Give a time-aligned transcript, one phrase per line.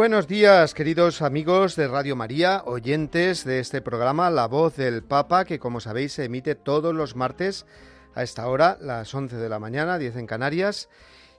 [0.00, 5.44] Buenos días, queridos amigos de Radio María, oyentes de este programa La Voz del Papa,
[5.44, 7.66] que como sabéis se emite todos los martes
[8.14, 10.88] a esta hora, las 11 de la mañana, 10 en Canarias,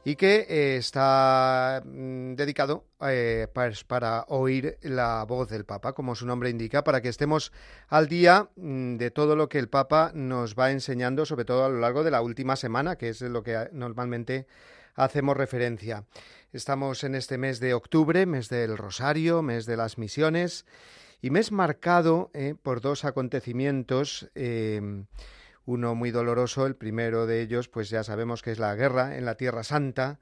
[0.05, 6.13] y que eh, está mm, dedicado eh, pues, para oír la voz del Papa, como
[6.13, 7.51] su nombre indica, para que estemos
[7.87, 11.70] al día mm, de todo lo que el Papa nos va enseñando, sobre todo a
[11.70, 14.45] lo largo de la última semana, que es lo que normalmente
[14.95, 16.04] hacemos referencia.
[16.54, 20.66] Estamos en este mes de octubre, mes del Rosario, mes de las misiones,
[21.21, 24.30] y mes marcado eh, por dos acontecimientos.
[24.35, 25.05] Em,
[25.63, 29.24] uno muy doloroso, el primero de ellos, pues ya sabemos que es la guerra en
[29.24, 30.20] la Tierra Santa,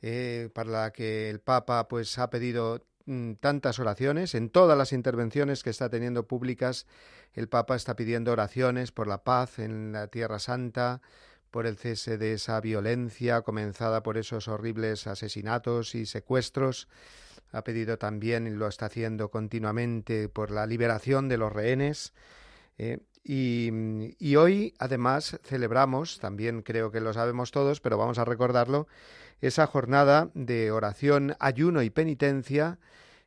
[0.00, 4.34] eh, para la que el Papa pues ha pedido mm, tantas oraciones.
[4.34, 6.86] En todas las intervenciones que está teniendo públicas,
[7.34, 11.02] el Papa está pidiendo oraciones por la paz en la Tierra Santa,
[11.50, 16.88] por el cese de esa violencia comenzada por esos horribles asesinatos y secuestros.
[17.52, 22.12] Ha pedido también, y lo está haciendo continuamente, por la liberación de los rehenes.
[22.76, 28.86] Eh, y, hoy, además, celebramos, también creo que lo sabemos todos, pero vamos a recordarlo,
[29.42, 32.78] esa jornada de oración, ayuno y penitencia,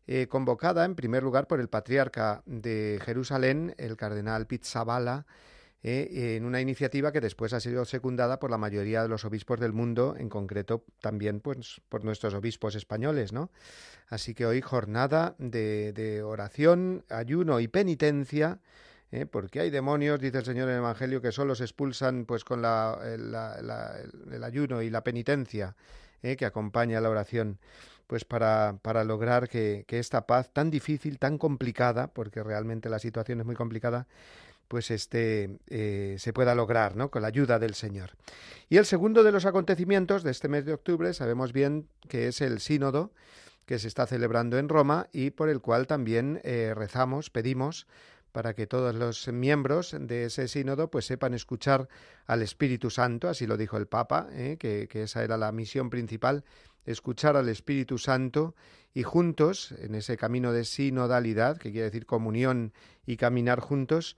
[0.07, 5.27] eh, convocada en primer lugar por el patriarca de Jerusalén, el cardenal Pizzabala,
[5.83, 9.59] eh, en una iniciativa que después ha sido secundada por la mayoría de los obispos
[9.59, 13.49] del mundo, en concreto también pues, por nuestros obispos españoles, ¿no?
[14.07, 18.59] Así que hoy jornada de, oración, ayuno y penitencia,
[19.11, 19.25] ¿eh?
[19.25, 22.61] porque hay demonios, dice el Señor en el Evangelio, que solo se expulsan pues con
[22.61, 25.75] la, el, ayuno y la penitencia
[26.21, 26.35] ¿eh?
[26.35, 27.57] que acompaña la oración
[28.05, 32.99] pues para, para lograr que, que, esta paz tan difícil, tan complicada, porque realmente la
[32.99, 34.05] situación es muy complicada,
[34.71, 37.11] pues este eh, se pueda lograr, ¿no?
[37.11, 38.11] Con la ayuda del Señor.
[38.69, 42.39] Y el segundo de los acontecimientos de este mes de octubre sabemos bien que es
[42.39, 43.11] el sínodo
[43.65, 47.85] que se está celebrando en Roma y por el cual también eh, rezamos, pedimos
[48.31, 51.89] para que todos los miembros de ese sínodo pues sepan escuchar
[52.25, 54.55] al Espíritu Santo, así lo dijo el Papa, ¿eh?
[54.57, 56.45] que, que esa era la misión principal,
[56.85, 58.55] escuchar al Espíritu Santo
[58.93, 62.71] y juntos, en ese camino de sinodalidad, que quiere decir comunión
[63.05, 64.15] y caminar juntos,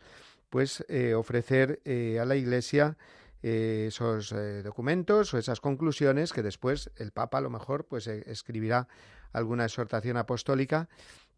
[0.54, 2.96] pues eh, ofrecer eh, a la Iglesia
[3.42, 8.88] eh, esos documentos o esas conclusiones que después el Papa a lo mejor pues escribirá
[9.32, 10.90] alguna exhortación apostólica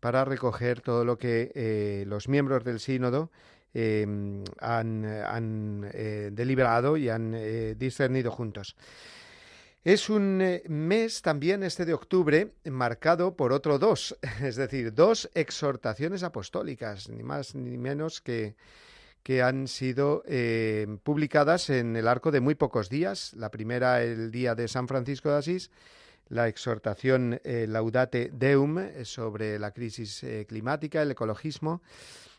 [0.01, 3.31] para recoger todo lo que los miembros del sínodo
[3.73, 5.89] em, han,
[6.35, 8.75] deliberado y han discernido juntos.
[9.85, 16.21] Es un mes también este de octubre marcado por otro dos, es decir, dos exhortaciones
[16.21, 18.57] apostólicas, ni más ni menos que
[19.25, 23.33] que han sido eh, publicadas en el arco de muy pocos días.
[23.33, 25.71] La primera el día de San Francisco de Asís,
[26.29, 31.81] la exhortación eh, Laudate Deum eh, sobre la crisis climática, el ecologismo,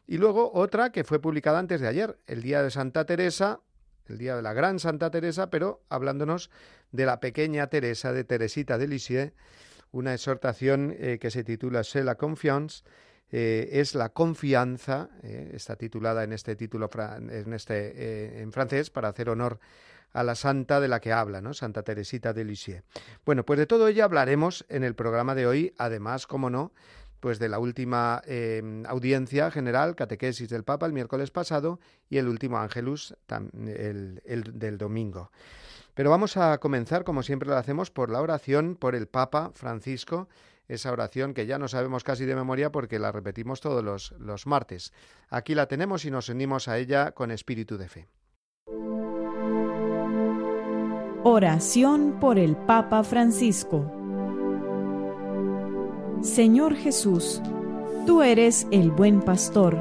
[0.06, 3.58] y luego otra que fue publicada antes de ayer, el día de Santa Teresa,
[4.06, 6.50] el día de la gran Santa Teresa, pero hablándonos
[6.92, 9.32] de la pequeña Teresa de Teresita de Lisieux,
[9.90, 12.84] una exhortación que se titula C'est la confiance
[13.32, 18.90] eh, es la confianza, eh, está titulada en este título en, este, eh, en francés
[18.90, 19.58] para hacer honor
[20.12, 21.52] a la santa de la que habla, ¿no?
[21.52, 22.84] Santa Teresita de Lisieux.
[23.24, 26.72] Bueno, pues de todo ello hablaremos en el programa de hoy, además, como no,
[27.20, 28.22] pues de la última
[28.86, 35.30] audiencia general, catequesis del Papa el miércoles pasado y el último Ángelus el, del domingo.
[35.94, 40.28] Pero vamos a comenzar, como siempre lo hacemos, por la oración por el Papa Francisco,
[40.68, 44.46] esa oración que ya no sabemos casi de memoria porque la repetimos todos los, los
[44.46, 44.92] martes.
[45.28, 48.08] Aquí la tenemos y nos unimos a ella con espíritu de fe.
[51.22, 53.96] Oración por el Papa Francisco
[56.22, 57.40] Señor Jesús,
[58.06, 59.78] tú eres el buen pastor,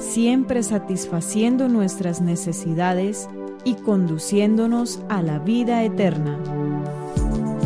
[0.00, 3.28] siempre satisfaciendo nuestras necesidades
[3.64, 6.38] y conduciéndonos a la vida eterna.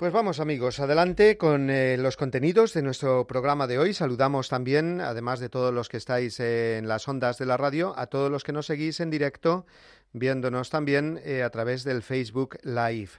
[0.00, 3.92] Pues vamos amigos, adelante con eh, los contenidos de nuestro programa de hoy.
[3.92, 8.06] Saludamos también, además de todos los que estáis en las ondas de la radio, a
[8.06, 9.66] todos los que nos seguís en directo,
[10.14, 13.10] viéndonos también eh, a través del Facebook Live.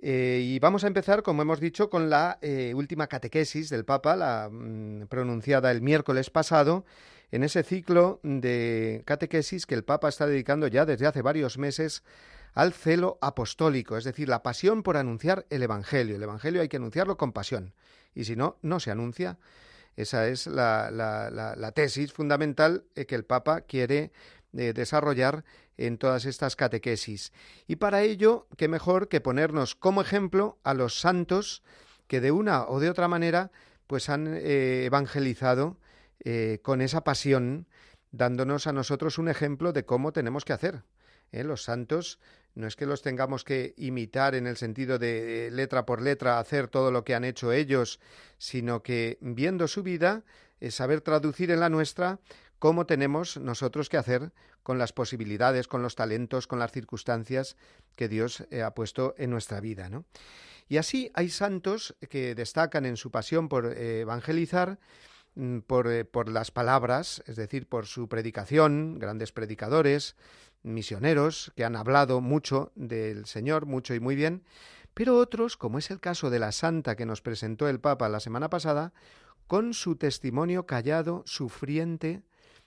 [0.00, 2.38] Eh, y vamos a empezar, como hemos dicho, con la
[2.74, 6.86] última catequesis del Papa, la mm, pronunciada el miércoles pasado,
[7.30, 12.02] en ese ciclo de catequesis que el Papa está dedicando ya desde hace varios meses
[12.54, 16.16] al celo apostólico, es decir, la pasión por anunciar el Evangelio.
[16.16, 17.74] El Evangelio hay que anunciarlo con pasión,
[18.14, 19.38] y si no, no se anuncia.
[19.96, 24.12] Esa es la, tesis fundamental eh, que el Papa quiere
[24.56, 25.44] eh, desarrollar
[25.76, 27.32] en todas estas catequesis.
[27.66, 31.62] Y para ello, qué mejor que ponernos como ejemplo a los santos
[32.06, 33.50] que de una o de otra manera
[33.86, 35.78] pues han eh, evangelizado
[36.60, 37.66] con esa pasión,
[38.10, 40.82] dándonos a nosotros un ejemplo de cómo tenemos que hacer.
[41.32, 42.18] Los santos
[42.54, 46.68] no es que los tengamos que imitar en el sentido de letra por letra hacer
[46.68, 48.00] todo lo que han hecho ellos,
[48.38, 50.24] sino que viendo su vida,
[50.60, 52.18] es saber traducir en la nuestra
[52.58, 54.32] cómo tenemos nosotros que hacer
[54.62, 57.56] con las posibilidades, con los talentos, con las circunstancias
[57.96, 59.88] que Dios eh, ha puesto en nuestra vida.
[59.88, 60.04] ¿no?
[60.68, 64.78] Y así hay santos que destacan en su pasión por eh, evangelizar,
[65.66, 70.16] por, eh, por las palabras, es decir, por su predicación, grandes predicadores,
[70.62, 74.42] misioneros que han hablado mucho del Señor, mucho y muy bien,
[74.94, 78.20] pero otros, como es el caso de la santa que nos presentó el Papa la
[78.20, 78.92] semana pasada,
[79.46, 82.22] con su testimonio callado, sufriente,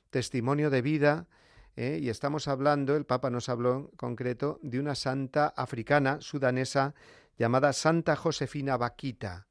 [0.09, 1.27] testimonio de vida,
[1.75, 1.99] ¿eh?
[2.01, 6.93] y estamos hablando, el Papa nos habló en concreto, de una santa africana, sudanesa,
[7.37, 9.47] llamada Santa Josefina Vaquita.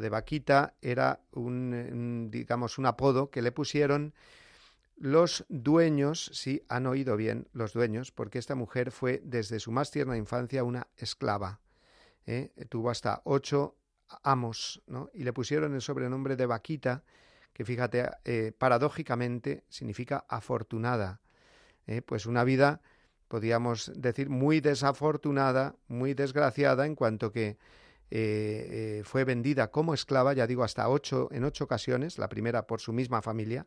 [0.00, 4.14] De Vaquita era un, digamos, un apodo que le pusieron
[4.96, 9.90] los dueños, sí, han oído bien los dueños, porque esta mujer fue desde su más
[9.90, 11.60] tierna infancia una esclava.
[12.26, 12.52] ¿eh?
[12.68, 13.76] Tuvo hasta ocho
[14.22, 15.10] amos, ¿no?
[15.14, 17.02] Y le pusieron el sobrenombre de Vaquita,
[17.54, 21.20] que fíjate, eh, paradójicamente significa afortunada.
[21.86, 22.02] ¿eh?
[22.02, 22.82] Pues una vida,
[23.28, 27.56] podríamos decir, muy desafortunada, muy desgraciada, en cuanto que
[28.10, 32.92] fue vendida como esclava, ya digo, hasta ocho, en ocho ocasiones, la primera por su
[32.92, 33.66] misma familia,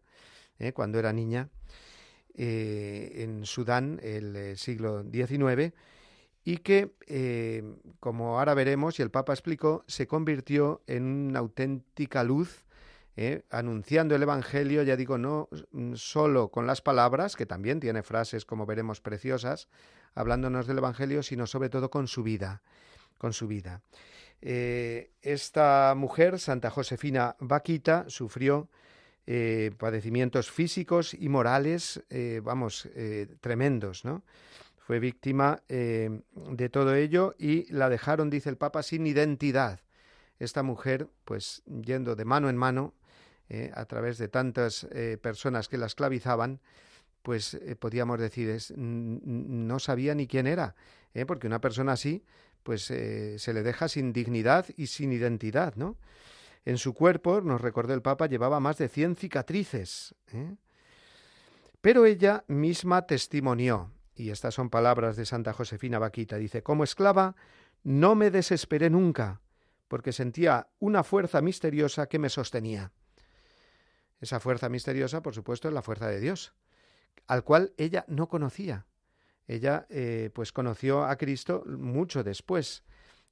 [0.60, 0.74] ¿eh?
[0.74, 1.50] cuando era niña,
[2.36, 5.74] eh, en Sudán, el eh, siglo XIX,
[6.46, 6.92] y que,
[8.02, 12.66] como ahora veremos y el Papa explicó, se convirtió en una auténtica luz,
[13.50, 15.48] anunciando el Evangelio, ya digo, no
[15.94, 19.70] solo con las palabras, que también tiene frases, como veremos, preciosas,
[20.16, 22.62] hablándonos del Evangelio, sino sobre todo con su vida,
[23.18, 23.82] con su vida.
[24.46, 28.70] Esta mujer, Santa Josefina Vaquita, sufrió
[29.26, 34.24] eh, padecimientos físicos y morales, eh, vamos, eh, tremendos, ¿no?
[34.80, 39.80] Fue víctima de todo ello y la dejaron, dice el Papa, sin identidad.
[40.40, 42.94] Esta mujer, pues yendo de mano en mano,
[43.76, 44.86] a través de tantas
[45.22, 46.60] personas que la esclavizaban,
[47.22, 50.76] pues podíamos decir, es, no sabía ni quién era,
[51.28, 52.26] porque una persona así,
[52.64, 55.98] pues se le deja sin dignidad y sin identidad, ¿no?
[56.66, 60.16] En su cuerpo, nos recordó el Papa, llevaba más de cien cicatrices.
[60.32, 60.56] ¿eh?
[61.82, 67.36] Pero ella misma testimonió, y estas son palabras de Santa Josefina Vaquita, dice, como esclava
[67.84, 69.42] no me desesperé nunca,
[69.90, 72.94] porque sentía una fuerza misteriosa que me sostenía.
[74.22, 76.54] Esa fuerza misteriosa, por supuesto, es la fuerza de Dios,
[77.28, 78.86] al cual ella no conocía.
[79.48, 82.84] Ella, eh, pues, conoció a Cristo mucho después,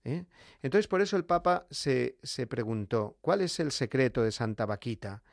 [0.04, 0.26] ¿eh?
[0.62, 5.24] Entonces, por eso el Papa se, se, preguntó, ¿cuál es el secreto de Santa Vaquita?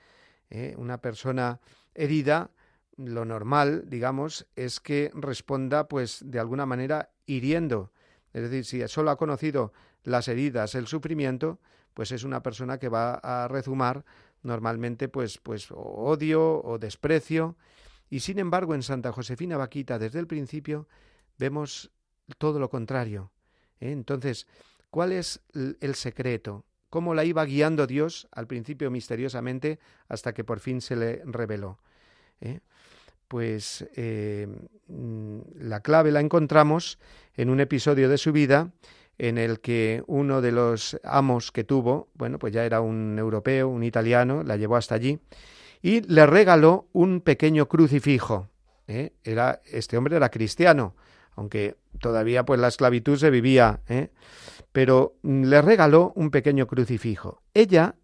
[0.50, 0.74] ¿Eh?
[0.78, 1.60] Una persona
[1.94, 2.50] herida,
[2.96, 7.92] lo normal, digamos, es que responda, pues, de alguna manera, hiriendo.
[8.32, 9.72] Es decir, si solo ha conocido
[10.04, 11.60] las heridas, el sufrimiento,
[11.94, 14.04] pues es una persona que va a rezumar
[14.42, 17.56] normalmente, pues, pues, odio o desprecio.
[18.10, 20.88] Y sin embargo, en Santa Josefina Vaquita, desde el principio,
[21.38, 21.90] vemos
[22.38, 23.30] todo lo contrario.
[23.80, 23.92] ¿eh?
[23.92, 24.46] Entonces,
[24.90, 26.64] ¿cuál es el secreto?
[26.90, 31.78] ¿Cómo la iba guiando Dios al principio misteriosamente hasta que por fin se le reveló?
[32.40, 32.60] ¿eh?
[33.28, 34.48] Pues eh,
[34.86, 36.98] mm, la clave la encontramos
[37.34, 38.72] en un episodio de su vida
[39.18, 43.68] en el que uno de los amos que tuvo, bueno, pues ya era un europeo,
[43.68, 45.18] un italiano, la llevó hasta allí
[45.82, 48.48] y le regaló un pequeño crucifijo.
[48.86, 49.12] ¿eh?
[49.24, 50.94] Era, este hombre era cristiano,
[51.34, 54.10] aunque todavía pues la esclavitud se vivía, ¿eh?
[54.72, 57.42] pero le regaló un pequeño crucifijo.
[57.54, 57.94] Ella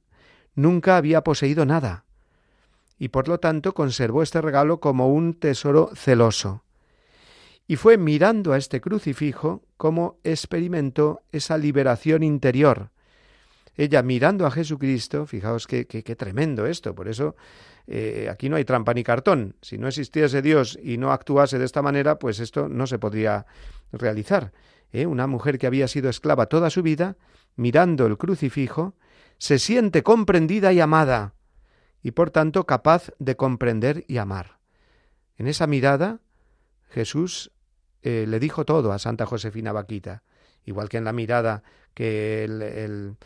[0.54, 2.04] nunca había poseído nada
[2.98, 6.62] y por lo tanto conservó este regalo como un tesoro celoso.
[7.66, 12.90] Y fue mirando a este crucifijo como experimentó esa liberación interior.
[13.76, 17.34] Ella mirando a Jesucristo, fijaos qué, qué, tremendo esto, por eso
[17.86, 19.56] eh, aquí no hay trampa ni cartón.
[19.62, 23.46] Si no existiese Dios y no actuase de esta manera, pues esto no se podría
[23.92, 24.52] realizar.
[24.92, 25.06] ¿eh?
[25.06, 27.16] Una mujer que había sido esclava toda su vida,
[27.56, 28.94] mirando el crucifijo,
[29.38, 31.34] se siente comprendida y amada,
[32.02, 34.58] y por tanto capaz de comprender y amar.
[35.36, 36.20] En esa mirada,
[36.90, 37.50] Jesús
[38.02, 40.22] eh, le dijo todo a Santa Josefina Vaquita,
[40.64, 43.16] igual que en la mirada que el, el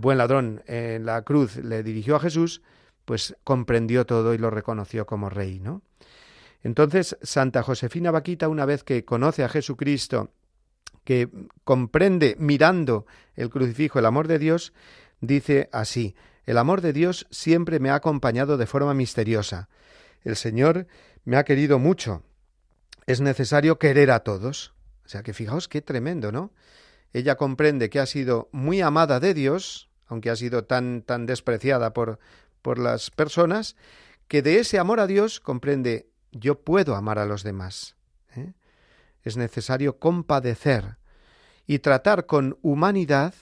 [0.00, 2.62] buen ladrón en la cruz le dirigió a Jesús,
[3.04, 5.82] pues comprendió todo y lo reconoció como rey, ¿no?
[6.62, 10.32] Entonces, Santa Josefina Vaquita, una vez que conoce a Jesucristo,
[11.04, 11.28] que
[11.62, 14.72] comprende mirando el crucifijo el amor de Dios,
[15.20, 19.68] dice así, el amor de Dios siempre me ha acompañado de forma misteriosa.
[20.22, 20.88] El Señor
[21.24, 22.24] me ha querido mucho.
[23.06, 24.74] Es necesario querer a todos.
[25.04, 26.52] O sea que fijaos qué tremendo, ¿no?
[27.16, 31.94] Ella comprende que ha sido muy amada de Dios, aunque ha sido tan tan despreciada
[31.94, 32.18] por
[32.60, 33.74] por las personas,
[34.28, 37.96] que de ese amor a Dios comprende yo puedo amar a los demás.
[38.34, 38.52] ¿eh?
[39.22, 40.98] Es necesario compadecer
[41.66, 43.32] y tratar con humanidad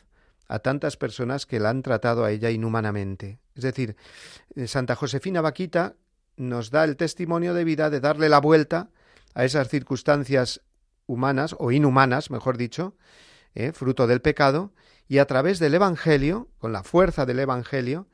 [0.46, 3.40] a tantas personas que la han tratado a ella inhumanamente.
[3.56, 3.96] Es decir,
[4.54, 5.96] eh, Santa Josefina Vaquita
[6.36, 8.90] nos da el testimonio de vida de darle la vuelta
[9.34, 10.60] a esas circunstancias
[11.08, 12.94] humanas o inhumanas, mejor dicho,
[13.54, 13.72] ¿eh?
[13.72, 14.72] fruto del pecado,
[15.08, 18.08] y a través del Evangelio, con la fuerza del Evangelio,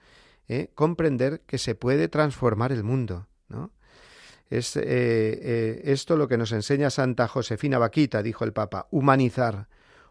[0.49, 0.71] ¿eh?
[0.75, 3.29] comprender que se puede transformar el mundo.
[3.49, 3.73] ¿no?
[4.49, 9.69] Es eh, esto lo que nos enseña Santa Josefina Vaquita, dijo el Papa, humanizar,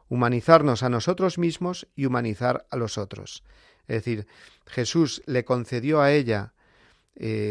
[0.08, 3.44] humanizarnos a nosotros mismos y humanizar a los otros.
[3.88, 4.28] Es decir,
[4.66, 6.54] Jesús le concedió a ella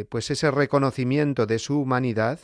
[0.09, 2.41] pues ese reconocimiento de su humanidad,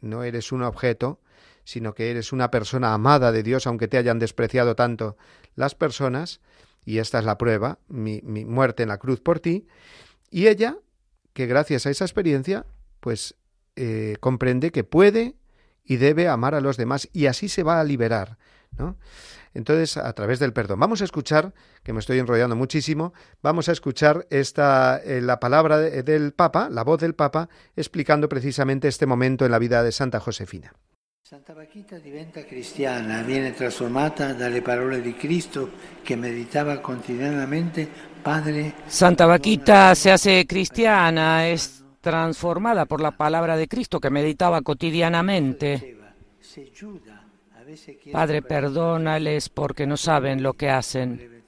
[0.00, 1.20] no eres un objeto,
[1.68, 5.18] sino que eres una persona amada de Dios, aunque te hayan despreciado tanto
[5.54, 6.40] las personas,
[6.86, 9.66] y esta es la prueba, mi, muerte en la cruz por ti,
[10.30, 10.78] y ella,
[11.34, 12.64] que gracias a esa experiencia,
[13.00, 13.34] pues
[13.76, 15.36] eh, comprende que puede
[15.84, 18.38] y debe amar a los demás y así se va a liberar,
[18.78, 18.96] ¿no?
[19.52, 20.80] Entonces, a través del perdón.
[20.80, 25.76] Vamos a escuchar, que me estoy enrollando muchísimo, vamos a escuchar esta, eh, la palabra
[25.76, 30.18] del Papa, la voz del Papa, explicando precisamente este momento en la vida de Santa
[30.18, 30.72] Josefina.
[31.28, 37.86] Santa Vaquita diventa cristiana, viene trasformata dalle parole di Cristo que meditaba continuamente,
[38.22, 38.72] Padre.
[38.86, 45.98] Santa Vaquita se hace cristiana, es transformada por la palabra de Cristo que meditaba cotidianamente.
[48.10, 51.44] Padre, perdónales porque no saben lo que hacen.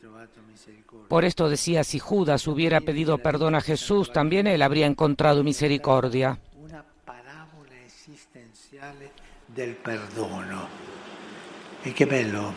[1.08, 6.38] Por esto decía, si Judas hubiera pedido perdón a Jesús, también él habría encontrado misericordia.
[9.52, 10.68] Del perdono.
[11.82, 12.54] E che bello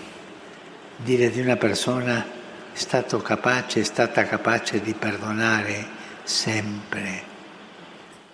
[0.98, 2.24] dire di una persona
[2.72, 5.88] è stato capace, è stata capace di perdonare
[6.24, 7.24] sempre.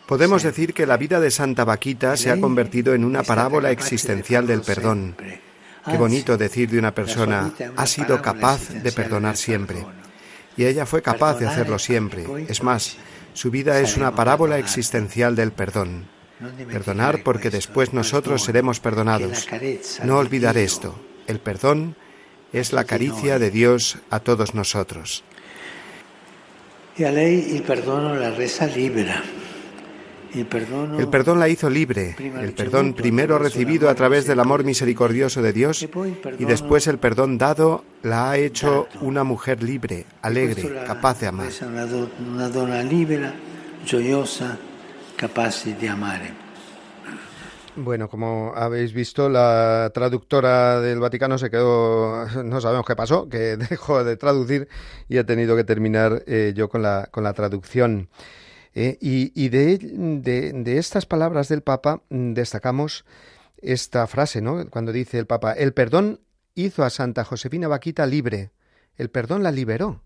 [0.06, 4.46] Podemos decir que la vida de Santa Vaquita se ha convertido en una parábola existencial
[4.46, 5.16] del perdón.
[5.86, 9.86] Qué bonito decir de una persona, ha sido capaz de perdonar siempre.
[10.58, 12.26] Y ella fue capaz de hacerlo siempre.
[12.50, 12.98] Es más,
[13.34, 16.19] su vida es una parábola existencial del perdón.
[16.72, 19.48] Perdonar porque después nosotros seremos perdonados.
[20.04, 20.96] No olvidar esto.
[21.28, 21.96] El perdón
[22.54, 25.24] es la caricia de Dios a todos nosotros.
[26.98, 29.24] Y a ley el perdón la reza libera.
[30.34, 30.46] El
[31.08, 35.88] perdón la hizo libre, el perdón primero recibido a través del amor misericordioso de Dios
[36.38, 41.50] y después el perdón dado la ha hecho una mujer libre, alegre, capaz de amar.
[45.20, 46.22] Capaces de amar.
[47.76, 53.58] Bueno, como habéis visto, la traductora del Vaticano se quedó, no sabemos qué pasó, que
[53.70, 54.70] dejó de traducir
[55.10, 58.08] y ha tenido que terminar eh, yo con la, con la traducción.
[58.74, 63.04] Eh, y, de, de, estas palabras del Papa mm, destacamos
[63.58, 64.70] esta frase, ¿no?
[64.70, 66.22] Cuando dice el Papa, el perdón
[66.56, 68.52] hizo a Santa Josefina Vaquita libre,
[68.96, 70.02] el perdón la liberó.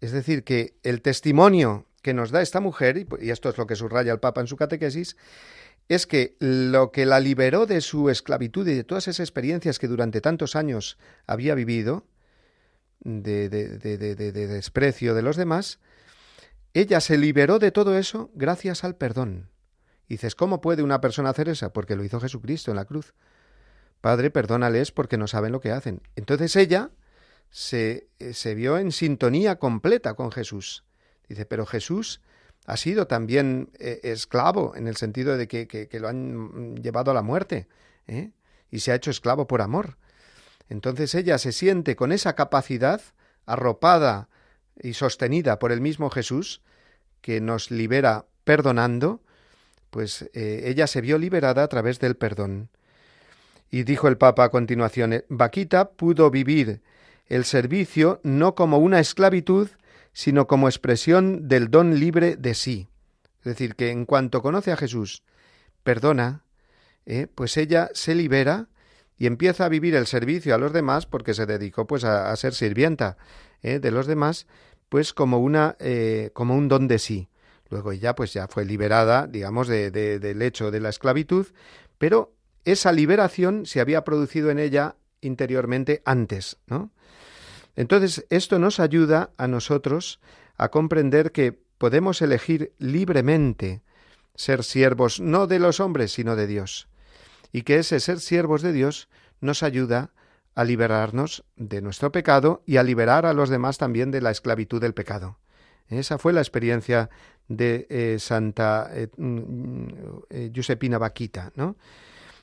[0.00, 3.76] Es decir, que el testimonio que nos da esta mujer, y esto es lo que
[3.76, 5.16] subraya el Papa en su catequesis,
[5.88, 9.88] es que lo que la liberó de su esclavitud y de todas esas experiencias que
[9.88, 12.06] durante tantos años había vivido,
[13.00, 15.80] de, de, de, de, desprecio de los demás,
[16.74, 19.50] ella se liberó de todo eso gracias al perdón.
[20.08, 21.72] dices, ¿cómo puede una persona hacer eso?
[21.72, 23.14] Porque lo hizo Jesucristo en la cruz.
[24.00, 26.02] Padre, perdónales porque no saben lo que hacen.
[26.16, 26.90] Entonces ella
[27.50, 30.84] se, eh, se vio en sintonía completa con Jesús.
[31.30, 32.20] Dice, pero Jesús
[32.66, 37.14] ha sido también eh, esclavo en el sentido de que, que, lo han llevado a
[37.14, 37.68] la muerte
[38.08, 38.32] ¿eh?
[38.68, 39.96] y se ha hecho esclavo por amor.
[40.68, 43.00] Entonces ella se siente con esa capacidad
[43.46, 44.28] arropada
[44.82, 46.62] y sostenida por el mismo Jesús
[47.20, 49.20] que nos libera perdonando,
[49.90, 52.70] pues ella se vio liberada a través del perdón.
[53.70, 56.82] Y dijo el Papa a continuación, Vaquita pudo vivir
[57.28, 59.68] el servicio no como una esclavitud,
[60.12, 62.88] sino como expresión del don libre de sí.
[63.40, 65.22] Es decir, que en cuanto conoce a Jesús,
[65.82, 66.44] perdona,
[67.06, 67.26] ¿eh?
[67.34, 68.68] pues ella se libera
[69.18, 72.54] y empieza a vivir el servicio a los demás porque se dedicó pues a, ser
[72.54, 73.16] sirvienta
[73.62, 73.78] ¿eh?
[73.78, 74.46] de los demás,
[74.88, 77.28] pues como una eh, como un don de sí.
[77.70, 81.46] Luego ella pues ya fue liberada, digamos, de, del hecho de la esclavitud,
[81.98, 86.90] pero esa liberación se había producido en ella interiormente antes, ¿no?
[87.80, 90.20] Entonces, esto nos ayuda a nosotros
[90.58, 93.80] a comprender que podemos elegir libremente
[94.34, 96.88] ser siervos no de los hombres, sino de Dios,
[97.52, 99.08] y que ese ser siervos de Dios
[99.40, 100.12] nos ayuda
[100.54, 104.78] a liberarnos de nuestro pecado y a liberar a los demás también de la esclavitud
[104.78, 105.38] del pecado.
[105.88, 107.08] Esa fue la experiencia
[107.48, 109.86] de eh, Santa eh, mm,
[110.28, 111.76] eh, Giuseppina Vaquita, ¿no?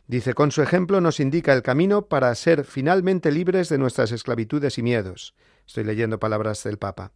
[0.07, 4.77] Dice, con su ejemplo nos indica el camino para ser finalmente libres de nuestras esclavitudes
[4.77, 5.35] y miedos.
[5.67, 7.11] Estoy leyendo palabras del Papa.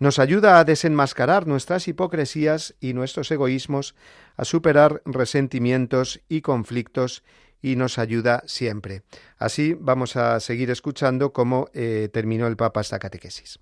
[0.00, 3.94] Nos ayuda a desenmascarar nuestras hipocresías y nuestros egoísmos,
[4.36, 7.22] a superar resentimientos y conflictos
[7.62, 9.02] y nos ayuda siempre.
[9.38, 13.60] Así vamos a seguir escuchando cómo eh, terminó el Papa esta catequesis.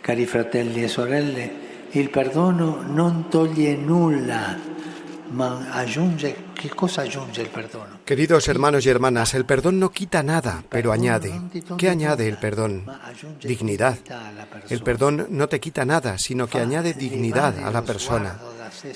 [0.00, 1.52] Cari fratelli e sorelle,
[1.92, 4.71] il perdono non toglie nulla
[6.54, 8.00] ¿qué cosa el perdón?
[8.04, 11.32] Queridos hermanos y hermanas, el perdón no quita nada, pero añade.
[11.78, 12.86] ¿Qué añade el perdón?
[13.42, 13.98] Dignidad.
[14.68, 18.38] El perdón no te quita nada, sino que añade dignidad a la persona.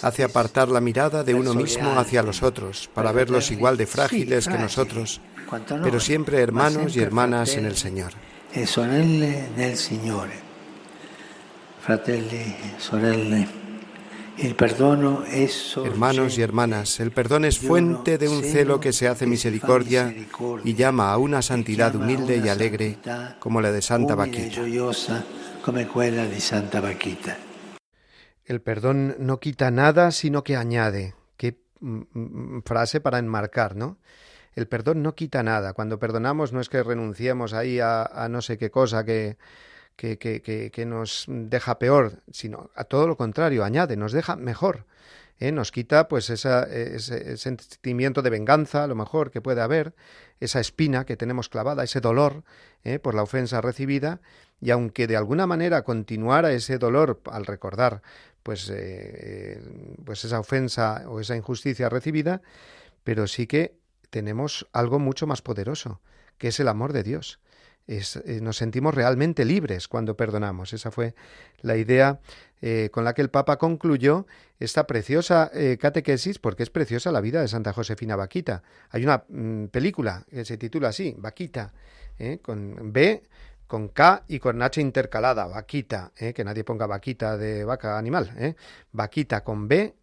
[0.03, 4.49] Hace apartar la mirada de uno mismo hacia los otros, para verlos igual de frágiles
[4.49, 5.21] que nosotros,
[5.83, 8.13] pero siempre hermanos y hermanas en el Señor.
[8.53, 8.65] E
[12.79, 13.66] sorelle
[14.37, 15.93] Fratelli, sorelle.
[15.93, 20.15] Hermanos y hermanas, el perdón es fuente de un celo que se hace misericordia
[20.63, 22.99] y llama a una santidad humilde y alegre
[23.39, 24.61] como la de Santa Vaquita.
[28.45, 31.15] El perdón no quita nada, sino que añade.
[31.37, 33.99] Qué mm, mm, frase para enmarcar, ¿no?
[34.55, 35.73] El perdón no quita nada.
[35.73, 39.37] Cuando perdonamos no es que renunciemos ahí a no sé qué cosa que,
[39.97, 44.85] que, que, que, nos deja peor, sino a todo lo contrario, añade, nos deja mejor.
[45.39, 45.53] ¿eh?
[45.53, 49.95] Nos quita pues esa, ese, sentimiento de venganza, a lo mejor que puede haber,
[50.41, 52.45] esa espina que tenemos clavada, ese dolor
[52.85, 52.99] ¿eh?
[52.99, 54.21] por la ofensa recibida,
[54.61, 58.03] y aunque de alguna manera continuara ese dolor al recordar
[58.43, 59.61] pues, eh,
[60.05, 62.43] pues esa ofensa o esa injusticia recibida,
[63.03, 63.77] pero sí que
[64.11, 66.01] tenemos algo mucho más poderoso,
[66.39, 67.41] que es el amor de Dios
[67.89, 70.73] eh, nos sentimos realmente libres cuando perdonamos.
[70.73, 71.15] Esa fue
[71.61, 72.19] la idea
[72.61, 74.27] eh, con la que el Papa concluyó
[74.59, 78.63] esta preciosa eh, catequesis, porque es preciosa la vida de Santa Josefina Vaquita.
[78.91, 81.73] Hay una mm, película que se titula así, Vaquita,
[82.41, 83.23] con B,
[83.67, 88.57] con K y con H intercalada, Vaquita, que nadie ponga vaquita de vaca animal,
[88.93, 89.95] Vaquita con B,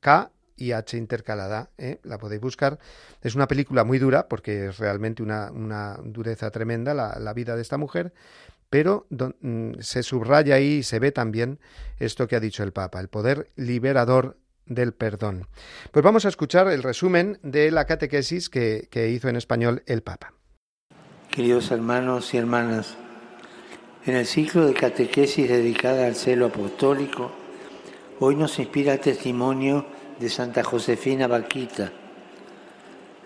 [0.00, 2.00] K y H intercalada, ¿eh?
[2.02, 2.78] la podéis buscar.
[3.22, 7.56] Es una película muy dura porque es realmente una, una dureza tremenda la, la, vida
[7.56, 8.12] de esta mujer,
[8.70, 11.58] pero mm, se subraya ahí y se ve también
[11.98, 15.46] esto que ha dicho el Papa, el poder liberador del perdón.
[15.92, 20.02] Pues vamos a escuchar el resumen de la catequesis que, que hizo en español el
[20.02, 20.32] Papa.
[21.30, 22.96] Queridos hermanos y hermanas,
[24.06, 27.32] en el ciclo de catequesis dedicada al celo apostólico,
[28.20, 29.86] hoy nos inspira el testimonio
[30.18, 31.92] de Santa Josefina Vaquita.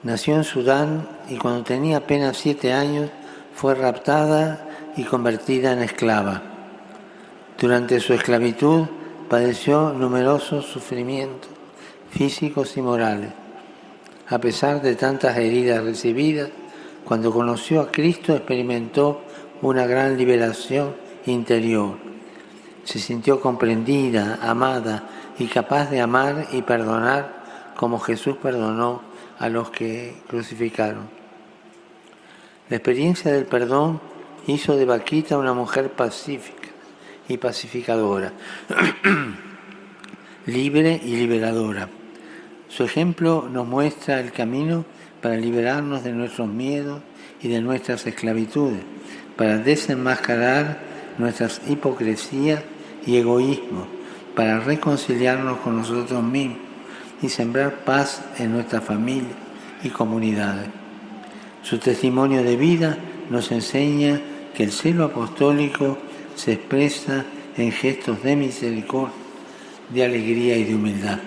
[0.03, 3.11] Nació en Sudán y cuando tenía apenas siete años
[3.55, 6.42] fue raptada y convertida en esclava.
[7.59, 8.87] Durante su esclavitud
[9.29, 11.50] padeció numerosos sufrimientos
[12.11, 13.31] físicos y morales.
[14.29, 16.50] A pesar de tantas heridas recibidas,
[17.05, 19.22] cuando conoció a Cristo experimentó
[19.62, 20.94] una gran liberación
[21.26, 21.98] interior.
[22.83, 25.05] se sintió comprendida, amada
[25.40, 29.00] y capaz de amar y perdonar como Jesús perdonó
[29.38, 31.09] a los que crucificaron.
[32.68, 34.03] La experiencia del perdón
[34.46, 36.68] hizo de Vaquita una mujer pacífica
[37.26, 38.33] y pacificadora,
[40.46, 41.88] libre y liberadora.
[42.68, 44.85] Su ejemplo nos muestra el camino
[45.22, 47.00] para liberarnos de nuestros miedos
[47.40, 48.83] y de nuestras esclavitudes,
[49.37, 50.81] para desenmascarar
[51.16, 52.62] nuestras hipocresías
[53.07, 53.99] y egoísmos,
[54.40, 56.57] para reconciliarnos con nosotros mismos
[57.20, 59.35] y sembrar paz en nuestra familia
[59.83, 60.66] y comunidades.
[61.62, 62.96] Su testimonio de vida
[63.29, 64.18] nos enseña
[64.55, 65.98] que el celo apostólico
[66.37, 67.26] se expresa
[67.59, 69.12] en gestos de misericordia,
[69.90, 71.18] de alegría y de humildad.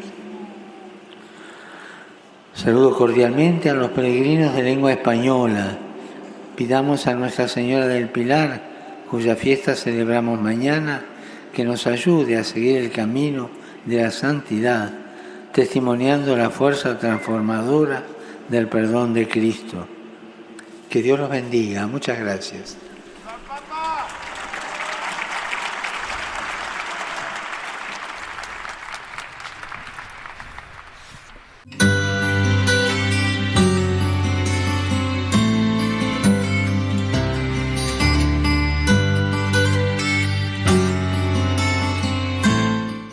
[2.55, 5.77] Saludo cordialmente a los peregrinos de lengua española.
[6.55, 8.59] Pidamos a Nuestra Señora del Pilar,
[9.07, 11.12] cuya fiesta celebramos mañana,
[11.53, 13.49] que nos ayude a seguir el camino
[13.85, 14.91] de la santidad,
[15.53, 18.03] testimoniando la fuerza transformadora
[18.49, 19.87] del perdón de Cristo.
[20.89, 21.87] Que Dios los bendiga.
[21.87, 22.77] Muchas gracias.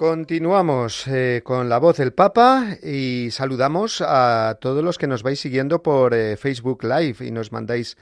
[0.00, 5.38] Continuamos eh, con la voz del Papa y saludamos a todos los que nos vais
[5.38, 7.98] siguiendo por eh, Facebook Live y nos mandáis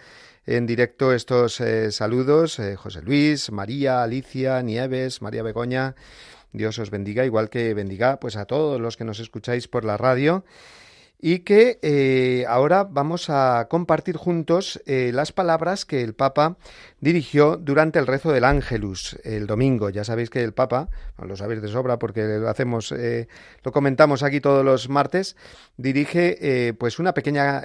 [0.47, 2.61] en directo estos eh, saludos.
[2.77, 5.97] José Luis, María, Alicia, Nieves, María Begoña.
[6.53, 9.97] Dios os bendiga, igual que bendiga pues a todos los que nos escucháis por la
[9.97, 10.45] radio
[11.21, 16.57] y que eh, ahora vamos a compartir juntos eh, las palabras que el Papa
[17.01, 19.91] dirigió durante el rezo del Ángelus el domingo.
[19.91, 20.89] Ya sabéis que el Papa,
[21.21, 23.27] lo sabéis de sobra porque lo hacemos, eh,
[23.65, 25.37] lo comentamos aquí todos los martes,
[25.77, 27.63] dirige pues una pequeña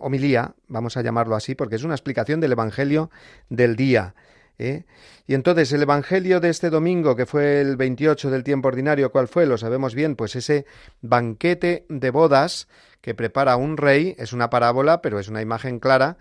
[0.00, 3.10] homilía, vamos a llamarlo así, porque es una explicación del Evangelio
[3.48, 4.14] del día.
[4.58, 9.28] Y entonces el Evangelio de este domingo, que fue el 28 del tiempo ordinario, ¿cuál
[9.28, 9.46] fue?
[9.46, 10.66] Lo sabemos bien, pues ese
[11.00, 12.68] banquete de bodas
[13.00, 16.16] que prepara un rey, es una parábola, pero es una imagen clara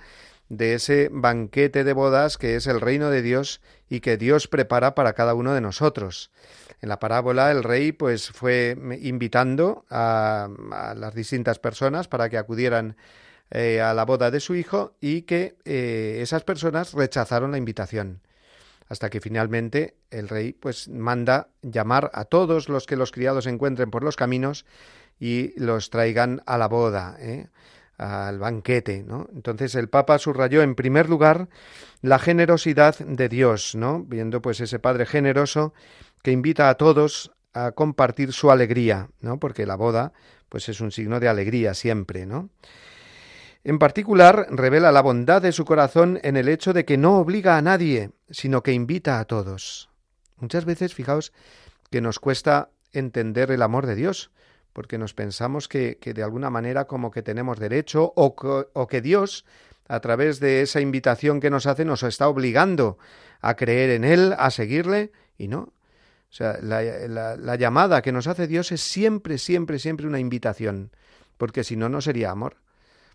[0.51, 4.95] de ese banquete de bodas que es el reino de Dios y que Dios prepara
[4.95, 6.29] para cada uno de nosotros.
[6.81, 10.49] En la parábola el rey pues fue invitando a,
[10.97, 12.97] las distintas personas para que acudieran
[13.51, 18.21] eh, a la boda de su hijo y que eh, esas personas rechazaron la invitación
[18.87, 23.89] hasta que finalmente el rey pues manda llamar a todos los que los criados encuentren
[23.89, 24.65] por los caminos
[25.17, 27.47] y los traigan a la boda, ¿eh?
[27.97, 29.29] al banquete, ¿no?
[29.33, 31.47] Entonces el Papa subrayó en primer lugar
[32.01, 34.03] la generosidad de Dios, ¿no?
[34.03, 35.73] Viendo pues ese Padre generoso
[36.23, 39.39] que invita a todos a compartir su alegría, ¿no?
[39.39, 40.13] Porque la boda
[40.49, 42.49] pues es un signo de alegría siempre, ¿no?
[43.63, 47.57] En particular, revela la bondad de su corazón en el hecho de que no obliga
[47.57, 49.89] a nadie, sino que invita a todos.
[50.37, 51.31] Muchas veces, fijaos,
[51.91, 54.31] que nos cuesta entender el amor de Dios,
[54.73, 59.45] porque nos pensamos que, de alguna manera como que tenemos derecho o, que Dios,
[59.87, 62.97] a través de esa invitación que nos hace, nos está obligando
[63.41, 65.59] a creer en Él, a seguirle, y no.
[65.59, 70.91] O sea, la, llamada que nos hace Dios es siempre, siempre, siempre una invitación,
[71.37, 72.55] porque si no, no sería amor.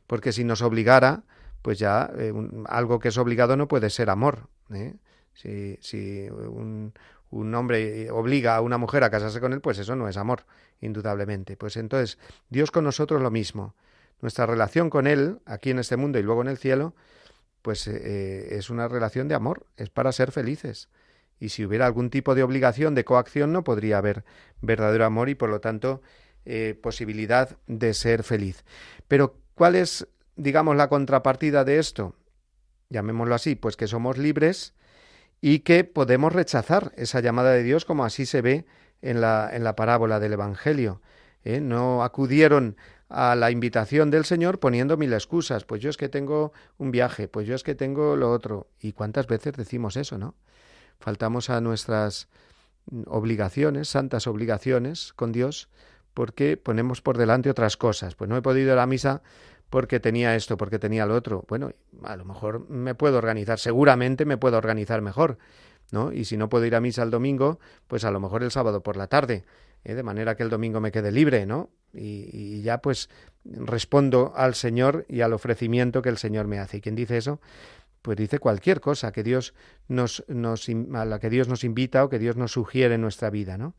[0.06, 1.24] Porque si nos obligara,
[1.66, 2.32] pues ya eh,
[2.66, 4.48] algo que es obligado no puede ser amor.
[4.72, 4.94] ¿eh?
[5.34, 6.92] Si, un,
[7.32, 10.44] hombre obliga a una mujer a casarse con él, pues eso no es amor,
[10.80, 11.56] indudablemente.
[11.56, 12.18] Pues entonces,
[12.50, 13.74] Dios con nosotros lo mismo.
[14.20, 16.94] Nuestra relación con Él, aquí en este mundo y luego en el cielo,
[17.62, 20.88] pues eh, es una relación de amor, es para ser felices.
[21.40, 24.24] Y si hubiera algún tipo de obligación, de coacción, no podría haber
[24.62, 26.00] verdadero amor y por lo tanto
[26.80, 28.64] posibilidad de ser feliz.
[29.08, 32.14] Pero, ¿cuál es, digamos, la contrapartida de esto?
[32.90, 34.74] Llamémoslo así, pues que somos libres
[35.40, 38.66] y que podemos rechazar esa llamada de Dios como así se ve
[39.02, 41.02] en la, en la parábola del Evangelio.
[41.42, 41.60] ¿eh?
[41.60, 42.76] No acudieron
[43.08, 45.64] a la invitación del Señor poniendo mil excusas.
[45.64, 48.68] Pues yo es que tengo un viaje, pues yo es que tengo lo otro.
[48.80, 50.34] ¿Y cuántas veces decimos eso, no?
[50.98, 52.28] Faltamos a nuestras
[53.06, 55.68] obligaciones, santas obligaciones con Dios,
[56.16, 58.14] porque ponemos por delante otras cosas.
[58.14, 59.20] Pues no he podido ir a la misa
[59.68, 61.44] porque tenía esto, porque tenía lo otro.
[61.46, 61.72] Bueno,
[62.04, 65.36] a lo mejor me puedo organizar, seguramente me puedo organizar mejor,
[65.92, 66.14] ¿no?
[66.14, 68.82] Y si no puedo ir a misa el domingo, pues a lo mejor el sábado
[68.82, 69.44] por la tarde,
[69.84, 69.92] ¿eh?
[69.92, 71.68] de manera que el domingo me quede libre, ¿no?
[71.92, 73.10] Y, ya pues
[73.44, 76.78] respondo al Señor y al ofrecimiento que el Señor me hace.
[76.78, 77.42] Y quien dice eso,
[78.00, 79.52] pues dice cualquier cosa que Dios
[79.86, 83.28] nos, nos, a la que Dios nos invita o que Dios nos sugiere en nuestra
[83.28, 83.74] vida, ¿no?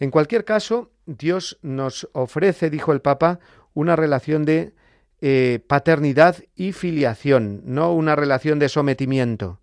[0.00, 3.38] En cualquier caso, Dios nos ofrece, dijo el Papa,
[3.74, 4.74] una relación de
[5.20, 9.60] eh, paternidad y filiación, no una relación de sometimiento.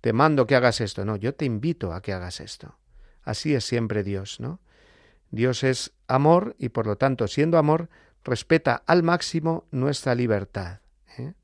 [0.00, 2.78] Te mando que hagas esto, no, yo te invito a que hagas esto.
[3.24, 4.60] Así es siempre Dios, ¿no?
[5.30, 7.88] Dios es amor y por lo tanto, siendo amor,
[8.24, 10.80] respeta al máximo nuestra libertad.
[11.18, 11.34] ¿eh?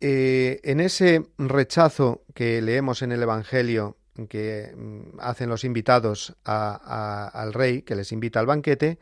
[0.00, 3.96] Eh, en ese rechazo que leemos en el Evangelio
[4.28, 8.98] que mm, hacen los invitados al rey, que les invita al banquete,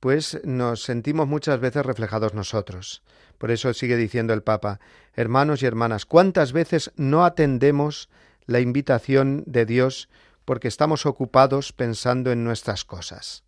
[0.00, 3.02] pues nos sentimos muchas veces reflejados nosotros.
[3.38, 4.80] Por eso sigue diciendo el Papa,
[5.14, 8.08] hermanos y hermanas, ¿cuántas veces no atendemos
[8.46, 10.08] la invitación de Dios
[10.44, 13.44] porque estamos ocupados pensando en nuestras cosas?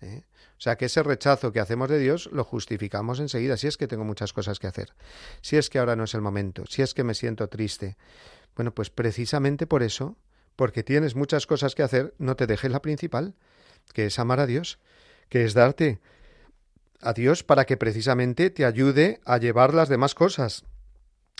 [0.00, 0.22] ¿Eh?
[0.58, 3.86] O sea que ese rechazo que hacemos de Dios lo justificamos enseguida, si es que
[3.86, 4.92] tengo muchas cosas que hacer,
[5.40, 7.96] si es que ahora no es el momento, si es que me siento triste.
[8.56, 10.16] Bueno, pues precisamente por eso,
[10.58, 13.36] porque tienes muchas cosas que hacer, no te dejes la principal,
[13.94, 14.80] que es amar a Dios
[15.28, 16.00] que es darte
[17.00, 20.64] a Dios para que precisamente te ayude a llevar las demás cosas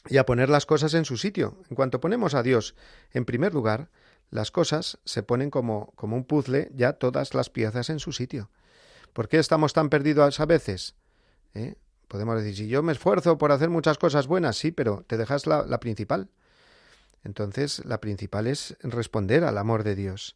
[0.09, 1.57] y a poner las cosas en su sitio.
[1.69, 2.75] En cuanto ponemos a Dios
[3.13, 3.91] en primer lugar,
[4.31, 8.51] las cosas se ponen como, como un puzzle, ya todas las piezas en su sitio.
[9.13, 10.95] ¿Por qué estamos tan perdidos a veces?
[11.55, 11.75] ¿Eh?
[12.07, 15.47] Podemos decir, si yo me esfuerzo por hacer muchas cosas buenas, sí, pero te dejas
[15.47, 16.29] la, la principal.
[17.29, 20.35] Entonces, la principal es responder al amor de Dios.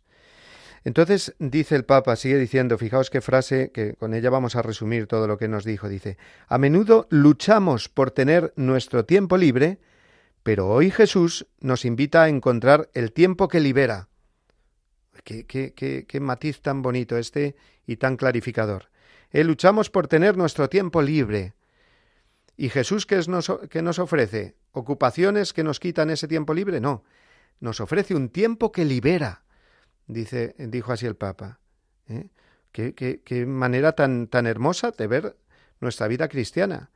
[0.85, 5.07] Entonces dice el Papa, sigue diciendo, fijaos qué frase, que con ella vamos a resumir
[5.07, 9.79] todo lo que nos dijo, dice, a menudo luchamos por tener nuestro tiempo libre,
[10.43, 14.09] pero hoy Jesús nos invita a encontrar el tiempo que libera.
[15.25, 18.91] Qué, qué, qué, qué matiz tan bonito este y tan clarificador.
[19.31, 21.55] Eh, luchamos por tener nuestro tiempo libre.
[22.59, 24.57] ¿Y Jesús qué, nos, qué nos ofrece?
[24.73, 26.81] ¿Ocupaciones que nos quitan ese tiempo libre?
[26.81, 27.05] No.
[27.61, 29.43] Nos ofrece un tiempo que libera
[30.07, 31.61] dice, dijo así el Papa.
[32.09, 32.29] ¿eh?
[32.73, 35.37] ¿Qué, qué, manera tan, tan hermosa de ver
[35.81, 36.91] nuestra vida cristiana.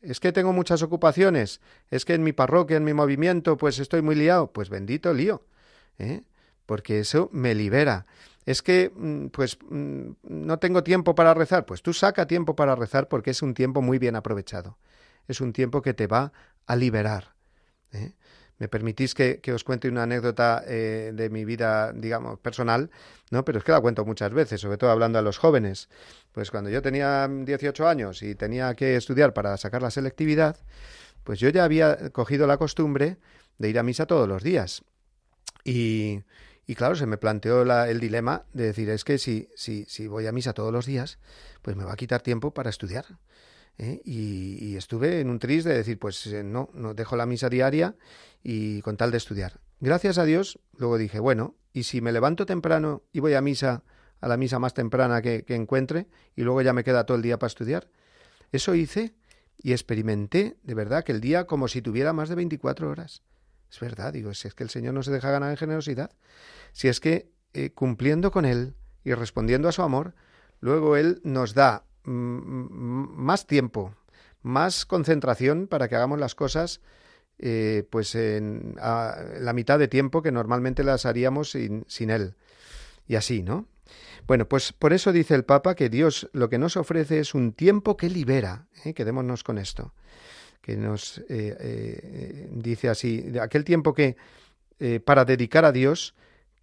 [0.00, 4.02] Es que tengo muchas ocupaciones, es que en mi parroquia, en mi movimiento, pues estoy
[4.02, 4.50] muy liado.
[4.52, 5.46] Pues bendito lío,
[5.98, 6.22] ¿eh?
[6.66, 8.06] porque eso me libera.
[8.44, 11.64] Es que, mm, pues, mm, no tengo tiempo para rezar.
[11.64, 14.76] Pues tú saca tiempo para rezar porque es un tiempo muy bien aprovechado.
[15.26, 16.32] Es un tiempo que te va
[16.66, 17.34] a liberar.
[17.92, 18.14] ¿eh?
[18.58, 22.90] me permitís que, os cuente una anécdota eh, de mi vida, digamos, personal,
[23.30, 23.44] ¿no?
[23.44, 25.88] Pero es que la cuento muchas veces, sobre todo hablando a los jóvenes.
[26.32, 30.56] Pues cuando yo tenía 18 años y tenía que estudiar para sacar la selectividad,
[31.24, 33.18] pues yo ya había cogido la costumbre
[33.58, 34.82] de ir a misa todos los días.
[35.64, 36.22] Y,
[36.66, 40.26] y claro, se me planteó el dilema de decir, es que si, si, si voy
[40.26, 41.18] a misa todos los días,
[41.62, 43.04] pues me va a quitar tiempo para estudiar.
[43.78, 44.00] ¿Eh?
[44.04, 47.94] Y, estuve en un tris de decir, pues eh, no, no dejo la misa diaria
[48.42, 49.60] y con tal de estudiar.
[49.80, 53.82] Gracias a Dios, luego dije, bueno, y si me levanto temprano y voy a misa,
[54.20, 56.06] a la misa más temprana que, encuentre,
[56.36, 57.88] y luego ya me queda todo el día para estudiar.
[58.52, 59.14] Eso hice
[59.58, 63.22] y experimenté de verdad que el día como si tuviera más de 24 horas.
[63.70, 66.12] Es verdad, digo, si es que el Señor no se deja ganar en generosidad,
[66.72, 70.14] si es que eh, cumpliendo con Él y respondiendo a su amor,
[70.60, 73.94] luego Él nos da más tiempo,
[74.42, 76.80] más concentración para que hagamos las cosas
[77.38, 82.34] eh, pues en la mitad de tiempo que normalmente las haríamos sin, sin él.
[83.08, 83.66] Y así, ¿no?
[84.26, 87.52] Bueno, pues por eso dice el Papa que Dios lo que nos ofrece es un
[87.52, 88.66] tiempo que libera.
[88.84, 88.94] ¿eh?
[88.94, 89.92] Quedémonos con esto.
[90.60, 94.16] Que nos eh, dice así, aquel tiempo que
[95.04, 96.14] para dedicar a Dios,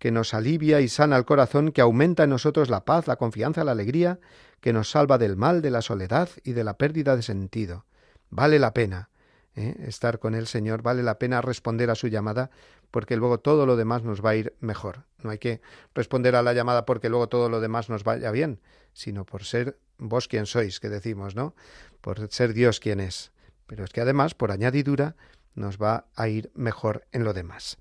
[0.02, 3.64] que nos alivia y sana el corazón, que aumenta en nosotros la paz, la confianza,
[3.64, 4.20] la alegría,
[4.60, 7.86] que nos salva del mal, de la soledad y de la pérdida de sentido.
[8.32, 9.12] Vale la pena.
[9.56, 9.76] ¿eh?
[9.86, 12.50] estar con el Señor, vale la pena responder a su llamada
[12.90, 15.04] porque luego todo lo demás nos va a ir mejor.
[15.22, 15.62] No hay que
[15.94, 18.60] responder a la llamada porque luego todo lo demás nos vaya bien,
[18.94, 21.54] sino por ser vos quien sois, que decimos, ¿no?
[22.02, 23.32] Por ser Dios quien es.
[23.68, 25.16] Pero es que además, por añadidura,
[25.54, 27.78] nos va a ir mejor en lo demás.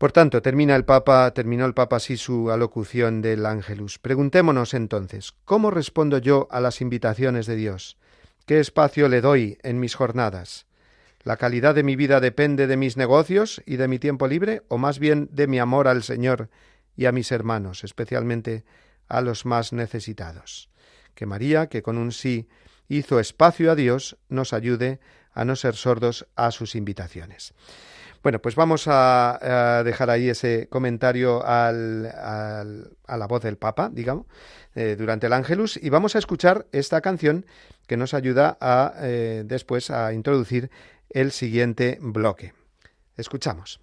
[0.00, 3.98] Por tanto, termina el Papa, terminó el Papa así su alocución del Ángelus.
[3.98, 7.98] Preguntémonos entonces, ¿cómo respondo yo a las invitaciones de Dios?
[8.46, 10.64] ¿Qué espacio le doy en mis jornadas?
[11.22, 14.78] ¿La calidad de mi vida depende de mis negocios y de mi tiempo libre o
[14.78, 16.48] más bien de mi amor al Señor
[16.96, 18.64] y a mis hermanos, especialmente
[19.06, 20.70] a los más necesitados?
[21.14, 22.48] Que María, que con un sí
[22.88, 24.98] hizo espacio a Dios, nos ayude
[25.34, 27.52] a no ser sordos a sus invitaciones.
[28.22, 34.26] Bueno, pues vamos a, dejar ahí ese comentario a la voz del Papa, digamos,
[34.74, 37.46] eh, durante el Ángelus, y vamos a escuchar esta canción
[37.86, 40.70] que nos ayuda a eh, después a introducir
[41.08, 42.52] el siguiente bloque.
[43.16, 43.80] Escuchamos.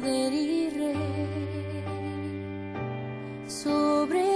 [0.00, 1.84] poder y rey
[3.46, 4.31] sobre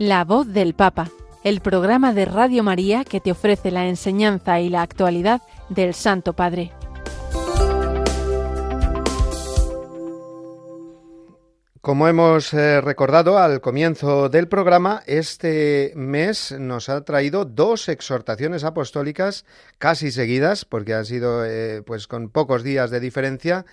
[0.00, 1.10] La voz del Papa,
[1.44, 6.32] el programa de Radio María que te ofrece la enseñanza y la actualidad del Santo
[6.32, 6.72] Padre.
[11.82, 18.64] Como hemos eh, recordado al comienzo del programa, este mes nos ha traído dos exhortaciones
[18.64, 19.44] apostólicas
[19.76, 23.66] casi seguidas, porque han sido eh, pues con pocos días de diferencia,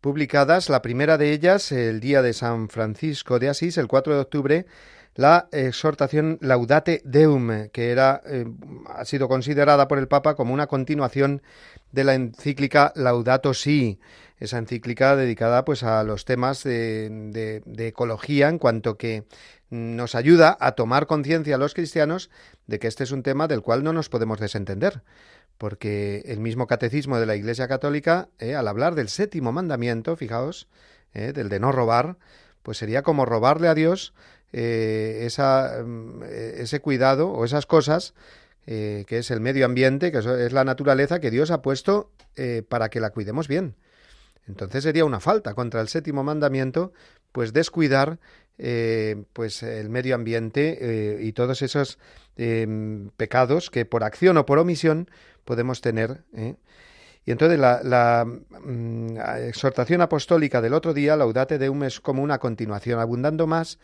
[0.00, 0.68] publicadas.
[0.68, 4.66] La primera de ellas, el día de San Francisco de Asís, el 4 de octubre,
[5.14, 8.46] la exhortación Laudate Deum, que era, eh,
[8.88, 11.42] ha sido considerada por el Papa como una continuación
[11.92, 14.00] de la encíclica Laudato Si,
[14.38, 19.24] esa encíclica dedicada pues a los temas de, de ecología en cuanto que
[19.70, 22.30] nos ayuda a tomar conciencia a los cristianos
[22.66, 25.02] de que este es un tema del cual no nos podemos desentender,
[25.58, 30.68] porque el mismo catecismo de la Iglesia Católica, eh, al hablar del séptimo mandamiento, fijaos,
[31.12, 32.16] eh, del de no robar,
[32.62, 34.14] pues sería como robarle a Dios
[34.54, 35.28] eh,
[35.84, 38.14] mm, ese cuidado o esas cosas
[38.66, 42.10] que es el medio ambiente, que es la naturaleza que Dios ha puesto
[42.70, 43.74] para que la cuidemos bien.
[44.46, 46.94] Entonces sería una falta contra el séptimo mandamiento,
[47.32, 48.18] pues descuidar
[48.56, 51.98] eh, pues el medio ambiente eh, y todos esos
[53.16, 55.08] pecados que por acción o por omisión
[55.44, 56.22] podemos tener.
[56.34, 56.56] ¿eh?
[57.24, 59.16] Y entonces la, mm,
[59.48, 63.78] exhortación apostólica del otro día, Laudate Deum, es como una continuación, abundando más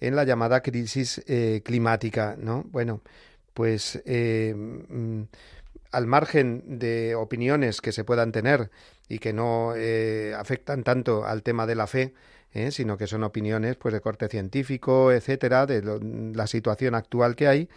[0.00, 1.22] en la llamada crisis
[1.64, 2.64] climática, ¿no?
[2.70, 3.00] Bueno,
[3.54, 5.22] pues mm,
[5.92, 8.70] al margen de opiniones que se puedan tener
[9.08, 9.74] y que no
[10.36, 12.14] afectan tanto al tema de la fe,
[12.52, 12.70] ¿eh?
[12.70, 15.82] sino que son opiniones pues de corte científico, etcétera, de
[16.34, 17.68] la situación actual que hay.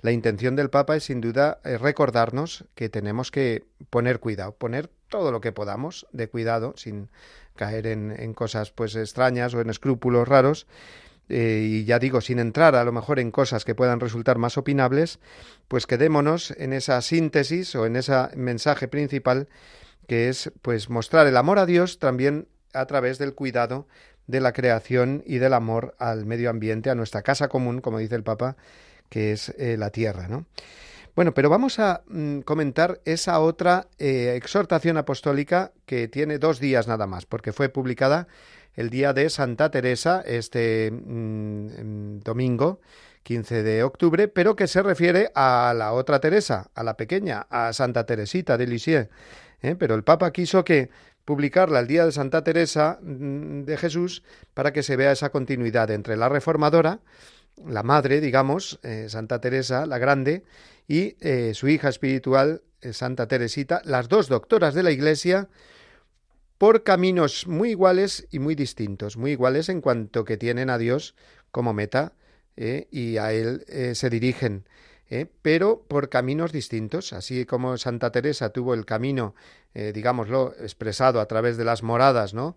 [0.00, 4.88] La intención del Papa es sin duda eh, recordarnos que tenemos que poner cuidado, poner
[5.08, 7.08] todo lo que podamos de cuidado, sin
[7.56, 10.68] caer en, cosas pues extrañas o en escrúpulos raros,
[11.28, 14.58] eh, y ya digo, sin entrar a lo mejor en cosas que puedan resultar más
[14.58, 15.18] opinables,
[15.68, 19.48] pues quedémonos en esa síntesis o en ese mensaje principal
[20.06, 23.86] que es pues mostrar el amor a Dios también a través del cuidado
[24.26, 28.14] de la creación y del amor al medio ambiente, a nuestra casa común, como dice
[28.14, 28.56] el Papa,
[29.08, 30.46] que es eh, la tierra, ¿no?
[31.14, 36.86] Bueno, pero vamos a mm, comentar esa otra eh, exhortación apostólica que tiene dos días
[36.86, 38.28] nada más, porque fue publicada
[38.78, 42.80] el día de Santa Teresa, este mm, domingo,
[43.24, 47.72] 15 de octubre, pero que se refiere a la otra Teresa, a la pequeña, a
[47.72, 49.08] Santa Teresita de Lisieux.
[49.62, 49.74] ¿eh?
[49.76, 50.90] Pero el Papa quiso que
[51.24, 54.22] publicarla el día de Santa Teresa mm, de Jesús
[54.54, 57.00] para que se vea esa continuidad entre la reformadora,
[57.66, 60.44] la madre, digamos, eh, Santa Teresa, la grande,
[60.86, 62.62] y eh, su hija espiritual,
[62.92, 65.48] Santa Teresita, las dos doctoras de la Iglesia,
[66.58, 71.14] por caminos muy iguales y muy distintos, muy iguales en cuanto que tienen a Dios
[71.50, 72.12] como meta
[72.56, 74.64] y a Él se dirigen.
[75.10, 75.26] ¿eh?
[75.42, 79.34] pero por caminos distintos, así como Santa Teresa tuvo el camino,
[79.74, 82.56] eh, digámoslo, expresado a través de las moradas, ¿no?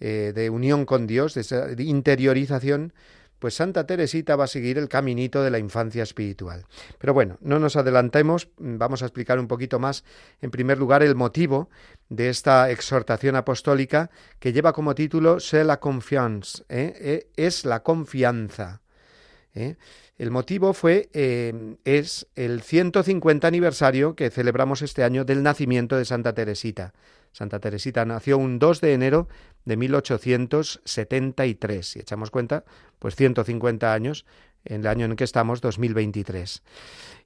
[0.00, 2.92] Eh, de unión con Dios, de, interiorización,
[3.40, 6.66] pues Santa Teresita va a seguir el caminito de la infancia espiritual.
[6.98, 10.04] Pero bueno, no nos adelantemos, vamos a explicar un poquito más,
[10.40, 11.68] en primer lugar, el motivo
[12.08, 16.64] de esta exhortación apostólica que lleva como título C'est la confiance,
[17.36, 18.80] es la confianza.
[20.18, 26.04] El motivo fue, eh, es el 150 aniversario que celebramos este año del nacimiento de
[26.04, 26.92] Santa Teresita.
[27.30, 29.28] Santa Teresita nació un 2 de enero
[29.64, 31.86] de 1873.
[31.86, 32.64] Si echamos cuenta,
[32.98, 34.26] pues 150 años
[34.68, 36.62] en el año en que estamos, 2023.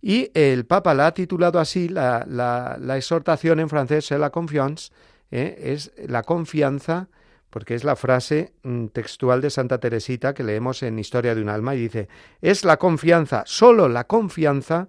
[0.01, 4.90] Y el Papa la ha titulado así, la, exhortación en francés, la confiance,
[5.30, 5.57] ¿eh?
[5.59, 7.09] es la confianza
[7.51, 11.51] porque es la frase mm, textual de Santa Teresita que leemos en Historia de un
[11.51, 12.09] alma y dice,
[12.40, 14.88] es la confianza, solo la confianza,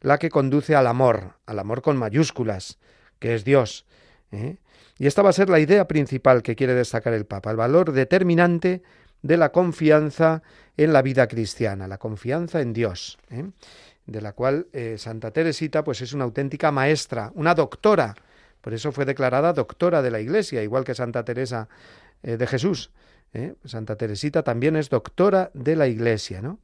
[0.00, 2.78] la que conduce al amor, al amor con mayúsculas,
[3.18, 3.84] que es Dios.
[4.30, 4.58] ¿eh?
[4.96, 7.90] Y esta va a ser la idea principal que quiere destacar el Papa, el valor
[7.90, 8.82] determinante
[9.24, 10.42] de la confianza
[10.76, 13.44] en la vida cristiana, la confianza en Dios, ¿eh?
[14.04, 18.14] de la cual eh, Santa Teresita pues es una auténtica maestra, una doctora,
[18.60, 21.68] por eso fue declarada doctora de la Iglesia, igual que Santa Teresa
[22.22, 22.92] eh, de Jesús.
[23.64, 26.40] Santa Teresita también es doctora de la Iglesia.
[26.40, 26.60] ¿no?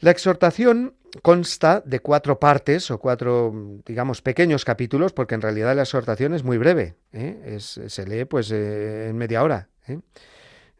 [0.00, 0.92] La exhortación
[1.22, 6.44] consta de cuatro partes o cuatro, digamos, pequeños capítulos, porque en realidad la exhortación es
[6.44, 6.96] muy breve.
[7.14, 7.56] ¿eh?
[7.58, 9.70] se lee pues en media hora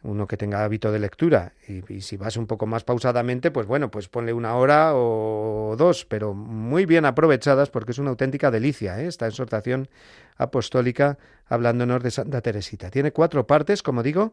[0.07, 1.53] uno que tenga hábito de lectura.
[1.69, 6.05] Y, si vas un poco más pausadamente, pues bueno, pues ponle una hora o dos,
[6.07, 9.07] pero muy bien aprovechadas porque es una auténtica delicia ¿eh?
[9.07, 9.89] esta exhortación
[10.37, 12.91] apostólica hablándonos de Santa Teresita.
[12.91, 14.33] Tiene cuatro partes, como digo,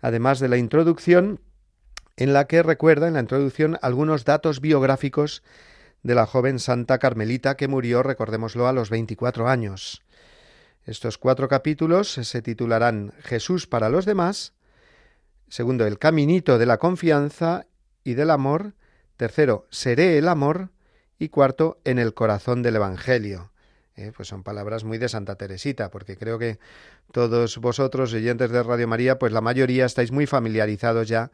[0.00, 1.40] además de la introducción,
[2.16, 5.42] en la que recuerda en la introducción algunos datos biográficos
[6.02, 10.02] de la joven Santa Carmelita que murió, recordémoslo, a los 24 años.
[10.84, 14.52] Estos cuatro capítulos se titularán Jesús para los demás,
[15.48, 17.66] Segundo, el caminito de la confianza
[18.02, 18.74] y del amor.
[19.16, 20.70] Tercero, seré el amor.
[21.18, 23.52] Y cuarto, en el corazón del Evangelio.
[23.96, 26.58] Eh, pues son palabras muy de Santa Teresita, porque creo que
[27.12, 31.30] todos vosotros, oyentes de Radio María, pues la mayoría estáis muy familiarizados ya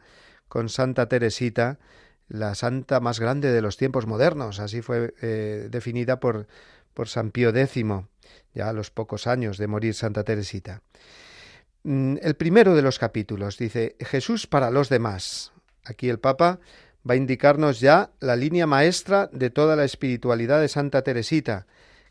[0.47, 1.79] con Santa Teresita,
[2.27, 6.47] la santa más grande de los tiempos modernos, así fue eh, definida por,
[6.93, 7.83] por San Pío X,
[8.53, 10.81] ya a los pocos años de morir Santa Teresita.
[11.83, 15.51] Mm, el primero de los capítulos dice Jesús para los demás.
[15.83, 16.59] Aquí el Papa
[17.09, 21.65] va a indicarnos ya la línea maestra de toda la espiritualidad de Santa Teresita,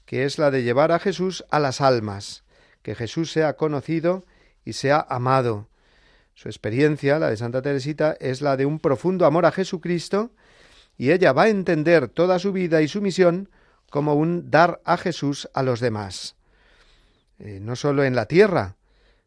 [0.06, 2.42] que es la de llevar a Jesús a las almas,
[2.82, 4.24] que Jesús sea conocido
[4.64, 5.68] y sea amado.
[6.34, 10.32] Su experiencia, la de Santa Teresita, es la de un profundo amor a Jesucristo,
[10.96, 13.48] y ella va a entender toda su vida y su misión
[13.88, 16.36] como un dar a Jesús a los demás.
[17.38, 18.76] Eh, no solo en la tierra,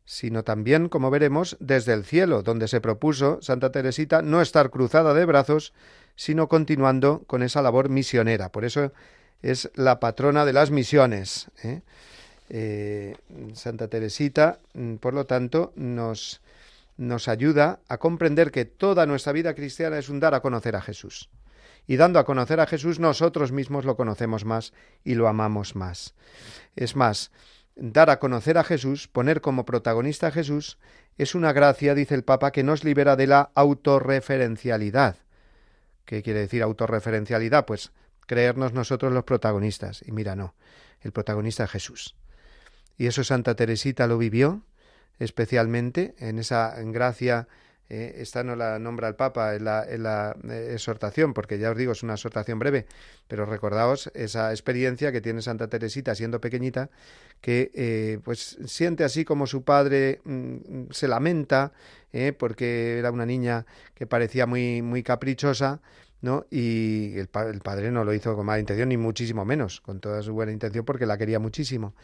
[0.06, 5.14] sino también, como veremos, desde el cielo, donde se propuso Santa Teresita no estar cruzada
[5.14, 5.74] de brazos,
[6.16, 8.51] sino continuando con esa labor misionera.
[8.51, 8.91] Por eso
[9.41, 11.49] es la patrona de las misiones.
[11.64, 11.82] ¿eh?
[12.49, 13.16] Eh,
[13.54, 16.41] Santa Teresita, mm, por lo tanto, nos,
[16.97, 20.82] nos ayuda a comprender que toda nuestra vida cristiana es un dar a conocer a
[20.82, 21.30] Jesús.
[21.86, 24.74] Y dando a conocer a Jesús, nosotros mismos lo conocemos más
[25.04, 26.14] y lo amamos más.
[26.76, 27.32] Es más,
[27.76, 30.78] dar a conocer a Jesús, poner como protagonista a Jesús,
[31.17, 35.17] es una gracia, dice el Papa, que nos libera de la autorreferencialidad.
[36.05, 37.65] ¿Qué quiere decir autorreferencialidad?
[37.65, 37.91] Pues
[38.28, 40.03] creernos nosotros los protagonistas.
[40.05, 40.55] Y mira, no,
[41.01, 42.15] el protagonista es Jesús.
[42.97, 44.63] Y eso Santa Teresita lo vivió
[45.19, 47.47] especialmente en esa gracia
[47.96, 51.70] eh, esta no la nombra el Papa en la, en la eh, exhortación, porque ya
[51.70, 52.88] os digo, es una exhortación breve,
[53.28, 56.89] pero recordaos esa experiencia que tiene Santa Teresita siendo pequeñita,
[57.39, 61.72] que eh, pues siente así como su padre mm, se lamenta,
[62.38, 63.66] porque era una niña
[63.96, 65.82] que parecía muy, muy caprichosa,
[66.22, 66.46] ¿no?
[66.52, 70.22] Y el, el, padre no lo hizo con mala intención, ni muchísimo menos, con toda
[70.22, 71.96] su buena intención, porque la quería muchísimo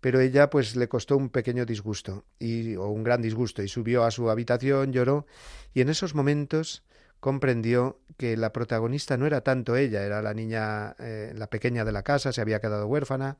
[0.00, 4.04] pero ella pues le costó un pequeño disgusto y, o un gran disgusto y subió
[4.04, 5.26] a su habitación, lloró
[5.74, 6.84] y en esos momentos
[7.20, 11.92] comprendió que la protagonista no era tanto ella, era la niña, eh, la pequeña de
[11.92, 13.38] la casa, se había quedado huérfana.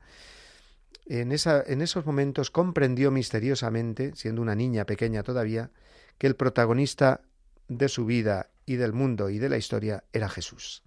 [1.05, 5.71] En, esa, en esos momentos comprendió misteriosamente, siendo una niña pequeña todavía,
[6.17, 7.21] que el protagonista
[7.67, 10.83] de su vida y del mundo y de la historia era Jesús.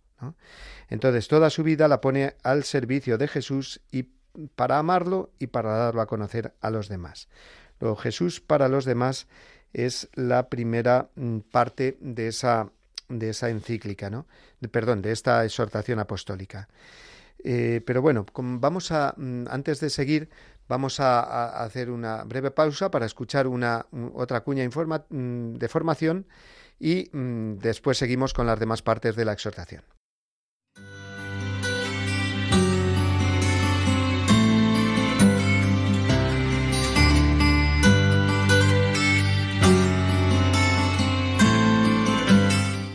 [0.89, 4.09] Entonces toda su vida la pone al servicio de Jesús y
[4.55, 7.29] para amarlo y para darlo a conocer a los demás.
[7.81, 9.27] Luego, Jesús para los demás
[9.73, 12.71] es la primera mm, parte de esa,
[13.09, 14.27] de esa encíclica, ¿no?
[14.71, 16.69] Perdón, de esta exhortación apostólica.
[17.45, 20.29] Eh, pero bueno, vamos a, mm, antes de seguir,
[20.69, 26.27] vamos a, hacer una breve pausa para escuchar una otra cuña mm, de formación
[26.79, 29.83] y después seguimos con las demás partes de la exhortación.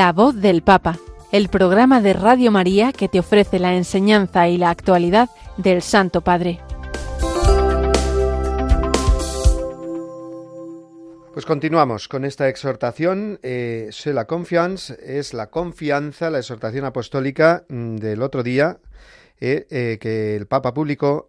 [0.00, 0.98] La voz del Papa,
[1.30, 5.28] el programa de Radio María que te ofrece la enseñanza y la actualidad
[5.58, 6.58] del Santo Padre.
[11.34, 13.40] Pues continuamos con esta exhortación.
[13.42, 18.78] Eh, la confiance es la confianza, la exhortación apostólica mm, del otro día
[19.38, 21.28] eh, eh, que el Papa publicó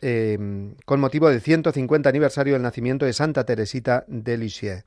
[0.86, 4.86] con motivo del 150 aniversario del nacimiento de Santa Teresita de Lisieux.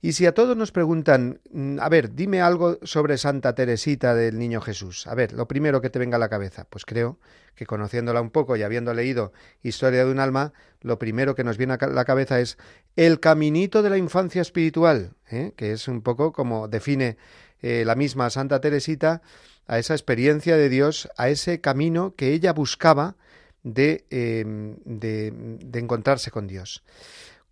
[0.00, 4.38] Y si a todos nos preguntan, mm, a ver, dime algo sobre Santa Teresita del
[4.38, 7.18] Niño Jesús, a ver, lo primero que te venga a la cabeza, pues creo
[7.56, 11.56] que conociéndola un poco y habiendo leído Historia de un alma, lo primero que nos
[11.56, 12.58] viene a la cabeza es
[12.94, 15.52] el caminito de la infancia espiritual, ¿eh?
[15.56, 17.16] que es un poco como define
[17.60, 19.20] eh, la misma Santa Teresita
[19.66, 23.16] a esa experiencia de Dios, a ese camino que ella buscaba
[23.64, 26.84] de, em, de, de encontrarse con Dios.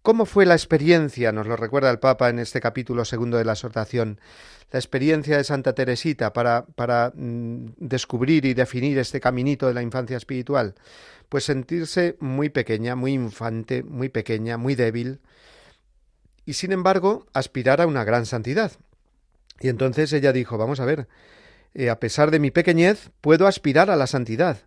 [0.07, 1.33] ¿Cómo fue la experiencia?
[1.33, 4.21] Nos lo recuerda el Papa en este capítulo segundo de la exhortación.
[4.71, 10.17] La experiencia de Santa Teresita para, mm, descubrir y definir este caminito de la infancia
[10.17, 10.77] espiritual.
[11.29, 15.19] Pues sentirse muy pequeña, muy infante, muy pequeña, muy débil,
[16.45, 18.71] y sin embargo aspirar a una gran santidad.
[19.59, 21.09] Y entonces ella dijo, vamos a ver,
[21.75, 24.59] eh, a pesar de mi pequeñez, puedo aspirar a la santidad.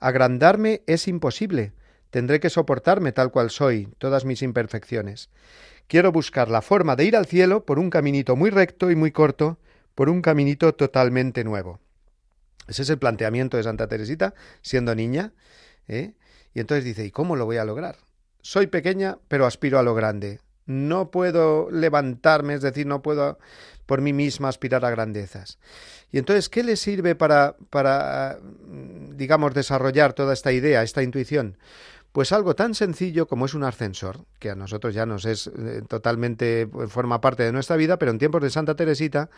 [0.00, 1.74] Agrandarme es imposible.
[2.10, 5.30] Tendré que soportarme tal cual soy, todas mis imperfecciones.
[5.88, 9.12] Quiero buscar la forma de ir al cielo por un caminito muy recto y muy
[9.12, 9.58] corto,
[9.94, 11.80] por un caminito totalmente nuevo.
[12.68, 15.32] Ese es el planteamiento de Santa Teresita, siendo niña.
[15.88, 16.14] ¿eh?
[16.54, 17.96] Y entonces dice, ¿y cómo lo voy a lograr?
[18.42, 20.40] Soy pequeña, pero aspiro a lo grande.
[20.66, 23.38] No puedo levantarme, es decir, no puedo
[23.86, 25.58] por mí misma aspirar a grandezas.
[26.10, 28.38] Y entonces, ¿qué le sirve para, para
[29.14, 31.56] digamos, desarrollar toda esta idea, esta intuición?
[32.16, 35.82] Pues algo tan sencillo como es un ascensor, que a nosotros ya nos es eh,
[35.86, 39.28] totalmente, pues, forma parte de nuestra vida, pero en tiempos de Santa Teresita,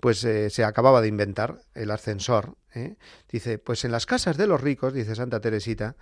[0.00, 2.54] pues eh, se acababa de inventar el ascensor.
[2.74, 2.96] ¿eh?
[3.30, 5.94] Dice, pues en las casas de los ricos, dice Santa Teresita,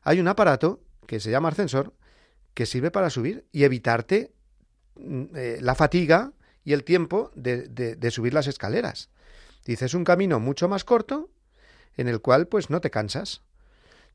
[0.00, 1.92] hay un aparato que se llama ascensor,
[2.54, 4.32] que sirve para subir y evitarte
[4.94, 5.24] mm,
[5.60, 6.32] la fatiga
[6.64, 9.10] y el tiempo de, de subir las escaleras.
[9.66, 11.28] Dice, es un camino mucho más corto
[11.98, 13.42] en el cual pues no te cansas.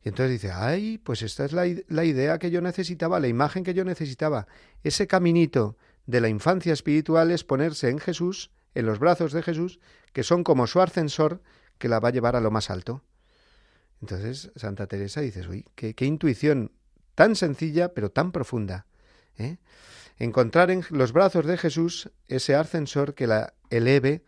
[0.04, 3.64] Y entonces dice, ay, pues esta es la, la, idea que yo necesitaba, la imagen
[3.64, 4.48] que yo necesitaba.
[4.84, 9.80] Ese caminito de la infancia espiritual es ponerse en Jesús, en los brazos de Jesús,
[10.14, 11.42] que son como su ascensor
[11.78, 13.04] que la va a llevar a lo más alto.
[14.02, 16.72] Entonces Santa Teresa dice, uy, qué, qué intuición
[17.16, 18.86] tan sencilla pero tan profunda.
[19.38, 19.58] ¿eh?
[20.18, 24.24] Encontrar en los brazos de Jesús ese ascensor que la eleve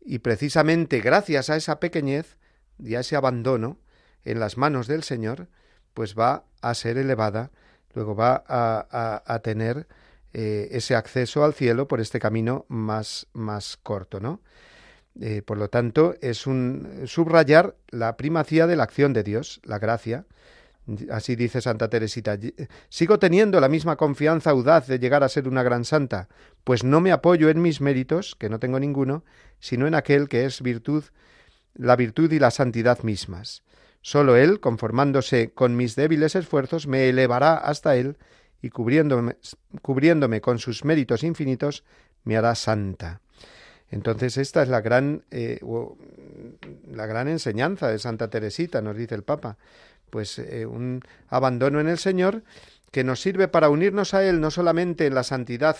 [0.00, 2.38] y precisamente gracias a esa pequeñez
[2.78, 3.78] y a ese abandono,
[4.28, 5.48] en las manos del Señor,
[5.94, 7.50] pues va a ser elevada,
[7.94, 9.86] luego va a, tener
[10.34, 14.42] eh, ese acceso al cielo por este camino más, más corto, ¿no?
[15.20, 19.78] Eh, por lo tanto, es un subrayar la primacía de la acción de Dios, la
[19.78, 20.26] gracia.
[21.10, 22.38] Así dice Santa Teresita.
[22.88, 26.28] Sigo teniendo la misma confianza audaz de llegar a ser una gran santa,
[26.64, 29.24] pues no me apoyo en mis méritos, que no tengo ninguno,
[29.58, 31.04] sino en aquel que es virtud,
[31.74, 33.62] la virtud y la santidad mismas.
[34.00, 38.16] Solo Él, conformándose con mis débiles esfuerzos, me elevará hasta Él
[38.62, 41.84] y cubriéndome, con sus méritos infinitos,
[42.24, 43.20] me hará santa.
[43.90, 45.60] Entonces esta es la gran, eh,
[46.92, 49.56] la gran enseñanza de Santa Teresita, nos dice el Papa.
[50.10, 52.42] Pues eh, un abandono en el Señor
[52.90, 55.76] que nos sirve para unirnos a Él no solamente en la santidad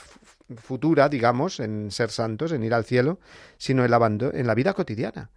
[0.56, 3.18] futura, digamos, en ser santos, en ir al cielo,
[3.56, 3.92] sino en
[4.34, 5.30] en la vida cotidiana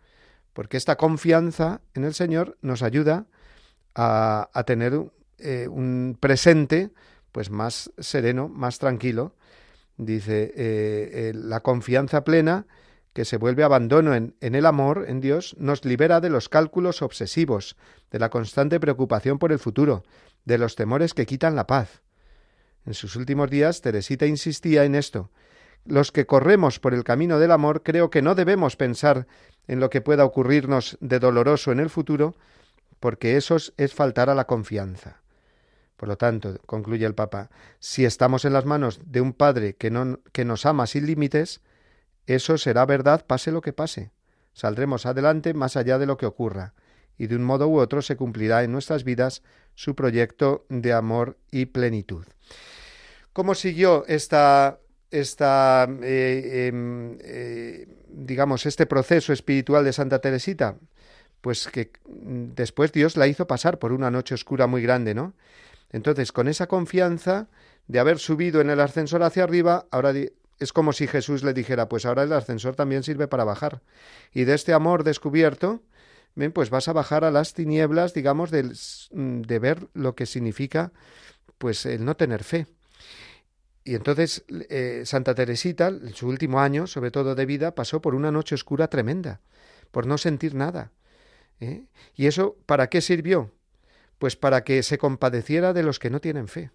[0.54, 3.26] porque esta confianza en el Señor nos ayuda
[3.96, 6.92] a, tener eh, un presente
[7.32, 9.36] pues más sereno, más tranquilo.
[9.98, 12.66] Dice, eh, la confianza plena
[13.14, 17.02] que se vuelve abandono en, en, el amor, en Dios, nos libera de los cálculos
[17.02, 17.76] obsesivos,
[18.10, 20.04] de la constante preocupación por el futuro,
[20.46, 22.02] de los temores que quitan la paz.
[22.86, 25.30] En sus últimos días, Teresita insistía en esto.
[25.86, 29.28] Los que corremos por el camino del amor creo que no debemos pensar
[29.68, 32.36] en lo que pueda ocurrirnos de doloroso en el futuro,
[33.00, 35.22] porque eso es faltar a la confianza.
[35.98, 37.50] Por lo tanto, concluye el Papa,
[37.80, 41.62] si estamos en las manos de un Padre que, no, que nos ama sin límites,
[42.26, 44.12] eso será verdad pase lo que pase.
[44.54, 46.74] Saldremos adelante más allá de lo que ocurra,
[47.18, 49.44] y de un modo u otro se cumplirá en nuestras vidas
[49.76, 52.26] su proyecto de amor y plenitud.
[53.34, 54.80] ¿Cómo siguió esta,
[55.12, 60.76] esta eh, em, eh, digamos, este proceso espiritual de Santa Teresita?
[61.42, 65.34] Pues que mm, después Dios la hizo pasar por una noche oscura muy grande, ¿no?
[65.92, 67.48] Entonces, con esa confianza
[67.88, 70.14] de haber subido en el ascensor hacia arriba, ahora
[70.60, 73.82] es como si Jesús le dijera, pues ahora el ascensor también sirve para bajar.
[74.34, 75.82] Y de este amor descubierto,
[76.36, 76.52] ¿ven?
[76.52, 78.64] pues vas a bajar a las tinieblas, digamos, de,
[79.12, 80.92] mm, de ver lo que significa
[81.58, 82.68] pues el no tener fe.
[83.84, 88.14] Y entonces eh, Santa Teresita, en su último año, sobre todo de vida, pasó por
[88.14, 89.42] una noche oscura tremenda,
[89.92, 90.92] por no sentir nada.
[91.60, 91.86] ¿eh?
[92.16, 93.52] ¿Y eso para qué sirvió?
[94.20, 96.70] Pues para que se compadeciera de los que no tienen fe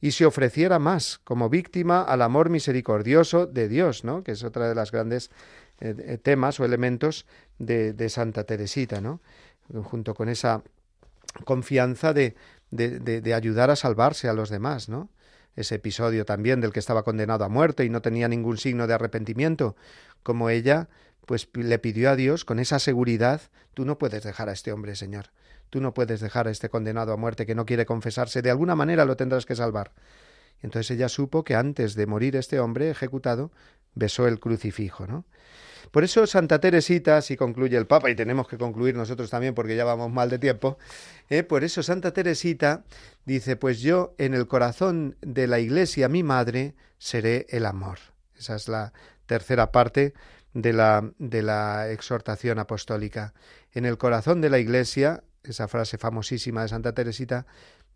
[0.00, 4.24] y se ofreciera más como víctima al amor misericordioso de Dios, ¿no?
[4.24, 5.30] que es otra de las grandes
[5.80, 7.24] eh, temas o elementos
[7.60, 9.20] de, de, Santa Teresita, ¿no?
[9.84, 10.62] junto con esa
[11.44, 12.34] confianza de,
[12.72, 15.08] de, de ayudar a salvarse a los demás, ¿no?
[15.56, 18.94] Ese episodio también del que estaba condenado a muerte y no tenía ningún signo de
[18.94, 19.76] arrepentimiento,
[20.22, 20.88] como ella
[21.26, 23.42] pues le pidió a Dios con esa seguridad,
[23.74, 25.26] tú no puedes dejar a este hombre, Señor,
[25.70, 28.74] tú no puedes dejar a este condenado a muerte que no quiere confesarse, de alguna
[28.74, 29.92] manera lo tendrás que salvar.
[30.62, 33.50] Entonces ella supo que antes de morir este hombre ejecutado,
[33.94, 35.24] besó el crucifijo, ¿no?
[35.92, 39.76] Por eso Santa Teresita, si concluye el Papa, y tenemos que concluir nosotros también porque
[39.76, 40.78] ya vamos mal de tiempo,
[41.28, 41.42] ¿eh?
[41.42, 42.82] por eso Santa Teresita
[43.26, 47.98] dice, pues yo en el corazón de la Iglesia, mi madre, seré el amor.
[48.38, 48.94] Esa es la
[49.26, 50.14] tercera parte
[50.54, 53.34] de la, de la exhortación apostólica.
[53.72, 57.44] En el corazón de la Iglesia, esa frase famosísima de Santa Teresita,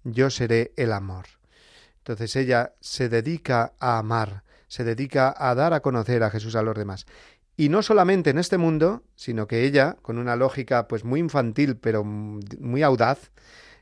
[0.05, 1.24] yo seré el amor.
[1.99, 6.62] Entonces ella se dedica a amar, se dedica a dar a conocer a Jesús a
[6.62, 7.07] los demás.
[7.57, 11.76] Y no solamente en este mundo, sino que ella, con una lógica pues muy infantil,
[11.76, 13.30] pero muy audaz,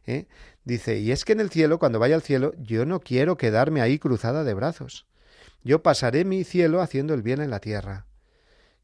[0.07, 0.27] ¿eh?
[0.64, 3.81] dice, y es que en el cielo, cuando vaya al cielo, yo no quiero quedarme
[3.81, 5.07] ahí cruzada de brazos.
[5.64, 8.07] Yo pasaré mi cielo haciendo el bien en la tierra.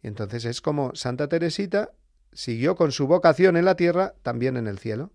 [0.03, 1.91] Y entonces es como Santa Teresita
[2.33, 5.11] siguió con su vocación en la tierra, también en el cielo.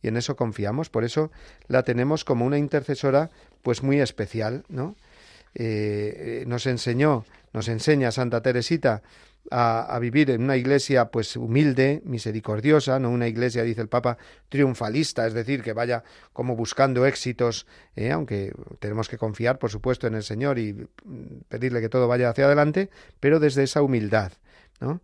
[0.00, 1.32] Y en eso confiamos, por eso
[1.66, 3.30] la tenemos como una intercesora
[3.62, 4.94] pues muy especial, ¿no?
[5.54, 9.02] Eh, nos enseñó, nos enseña Santa Teresita
[9.50, 14.18] a, vivir en una iglesia pues humilde, misericordiosa, no una iglesia, dice el Papa,
[14.48, 20.06] triunfalista, es decir, que vaya como buscando éxitos, eh, aunque tenemos que confiar, por supuesto,
[20.06, 20.86] en el Señor y
[21.48, 22.90] pedirle que todo vaya hacia adelante,
[23.20, 24.32] pero desde esa humildad,
[24.80, 25.00] ¿no?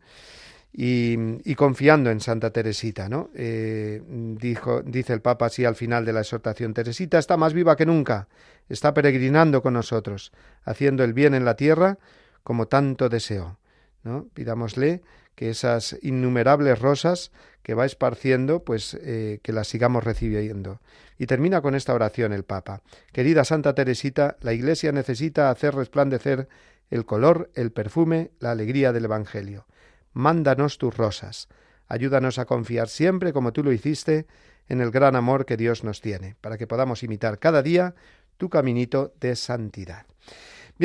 [0.76, 3.30] y, confiando en Santa Teresita, ¿no?
[3.34, 7.76] Eh, dijo, dice el Papa así al final de la exhortación, Teresita está más viva
[7.76, 8.26] que nunca,
[8.68, 10.32] está peregrinando con nosotros,
[10.64, 11.98] haciendo el bien en la tierra
[12.44, 13.58] como tanto deseó,
[14.04, 14.28] ¿no?
[14.34, 15.02] Pidámosle
[15.34, 17.32] que esas innumerables rosas
[17.64, 20.80] que va esparciendo, pues eh, que las sigamos recibiendo.
[21.18, 22.82] Y termina con esta oración el Papa.
[23.12, 26.48] Querida Santa Teresita, la Iglesia necesita hacer resplandecer
[26.90, 29.66] el color, el perfume, la alegría del Evangelio
[30.14, 31.48] mándanos tus rosas.
[31.86, 34.26] Ayúdanos a confiar siempre, como tú lo hiciste,
[34.68, 37.94] en el gran amor que Dios nos tiene, para que podamos imitar cada día
[38.38, 40.06] tu caminito de santidad.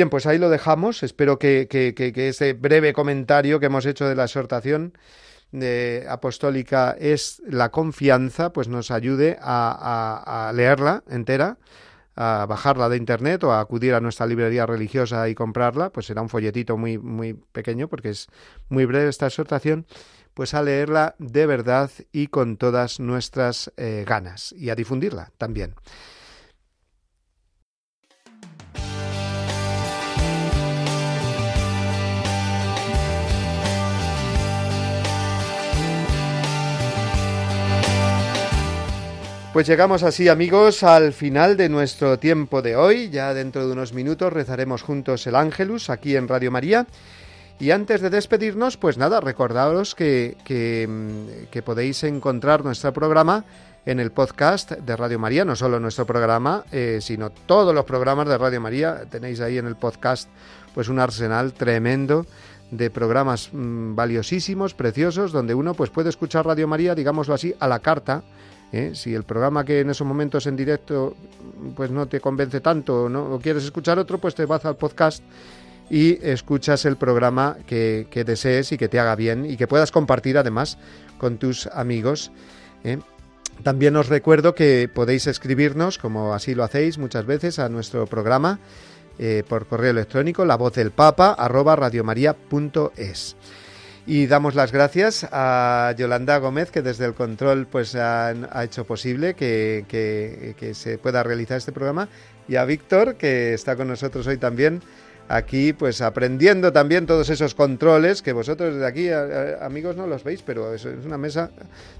[0.00, 1.02] Bien, pues ahí lo dejamos.
[1.02, 1.68] Espero que,
[2.16, 4.94] este breve comentario que hemos hecho de la exhortación
[5.52, 11.58] de apostólica es la confianza, pues nos ayude a, leerla entera
[12.16, 16.22] a bajarla de internet o a acudir a nuestra librería religiosa y comprarla, pues será
[16.22, 18.28] un folletito muy, muy pequeño porque es
[18.70, 19.84] muy breve esta exhortación,
[20.32, 25.74] pues a leerla de verdad y con todas nuestras eh, ganas y a difundirla también.
[39.52, 43.10] Pues llegamos así amigos al final de nuestro tiempo de hoy.
[43.10, 46.86] Ya dentro de unos minutos rezaremos juntos el Ángelus aquí en Radio María.
[47.58, 53.44] Y antes de despedirnos, pues nada, recordaros que, que, mm, podéis encontrar nuestro programa
[53.86, 58.28] en el podcast de Radio María, no solo nuestro programa, eh, sino todos los programas
[58.28, 59.02] de Radio María.
[59.10, 60.28] Tenéis ahí en el podcast
[60.74, 62.24] pues un arsenal tremendo
[62.70, 67.66] de programas mm, valiosísimos, preciosos, donde uno pues puede escuchar Radio María, digámoslo así, a
[67.66, 68.22] la carta
[68.72, 68.92] ¿eh?
[68.94, 71.16] Si el programa que en esos momentos en directo
[71.74, 73.34] pues no te convence tanto ¿no?
[73.34, 75.22] o quieres escuchar otro, pues te vas al podcast
[75.90, 80.38] y escuchas el programa que, desees y que te haga bien y que puedas compartir
[80.38, 80.78] además
[81.18, 82.30] con tus amigos.
[82.84, 82.98] ¿eh?
[83.64, 88.60] También os recuerdo que podéis escribirnos, como así lo hacéis muchas veces, a nuestro programa
[89.18, 91.32] eh, por correo electrónico, la voz del papa.
[94.12, 98.34] Y damos las gracias a Yolanda Gómez, que desde el control pues ha,
[98.64, 102.08] hecho posible que, que, se pueda realizar este programa,
[102.48, 104.82] y a Víctor, que está con nosotros hoy también,
[105.28, 109.10] aquí pues aprendiendo también todos esos controles que vosotros desde aquí,
[109.60, 111.52] amigos, no los veis, pero es, es una mesa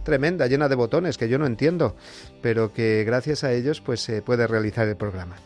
[0.03, 1.95] tremenda, llena de botones que yo no entiendo,
[2.43, 5.37] pero que gracias a ellos pues se puede realizar el programa.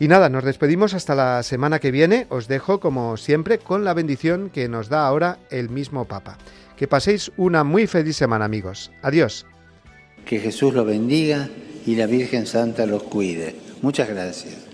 [0.00, 2.26] Y nada, nos despedimos hasta la semana que viene.
[2.28, 6.36] Os dejo, como siempre, con la bendición que nos da ahora el mismo Papa.
[6.76, 8.90] Que paséis una muy feliz semana, amigos.
[9.02, 9.46] Adiós.
[10.24, 11.48] Que Jesús los bendiga
[11.86, 13.54] y la Virgen Santa los cuide.
[13.82, 14.73] Muchas gracias.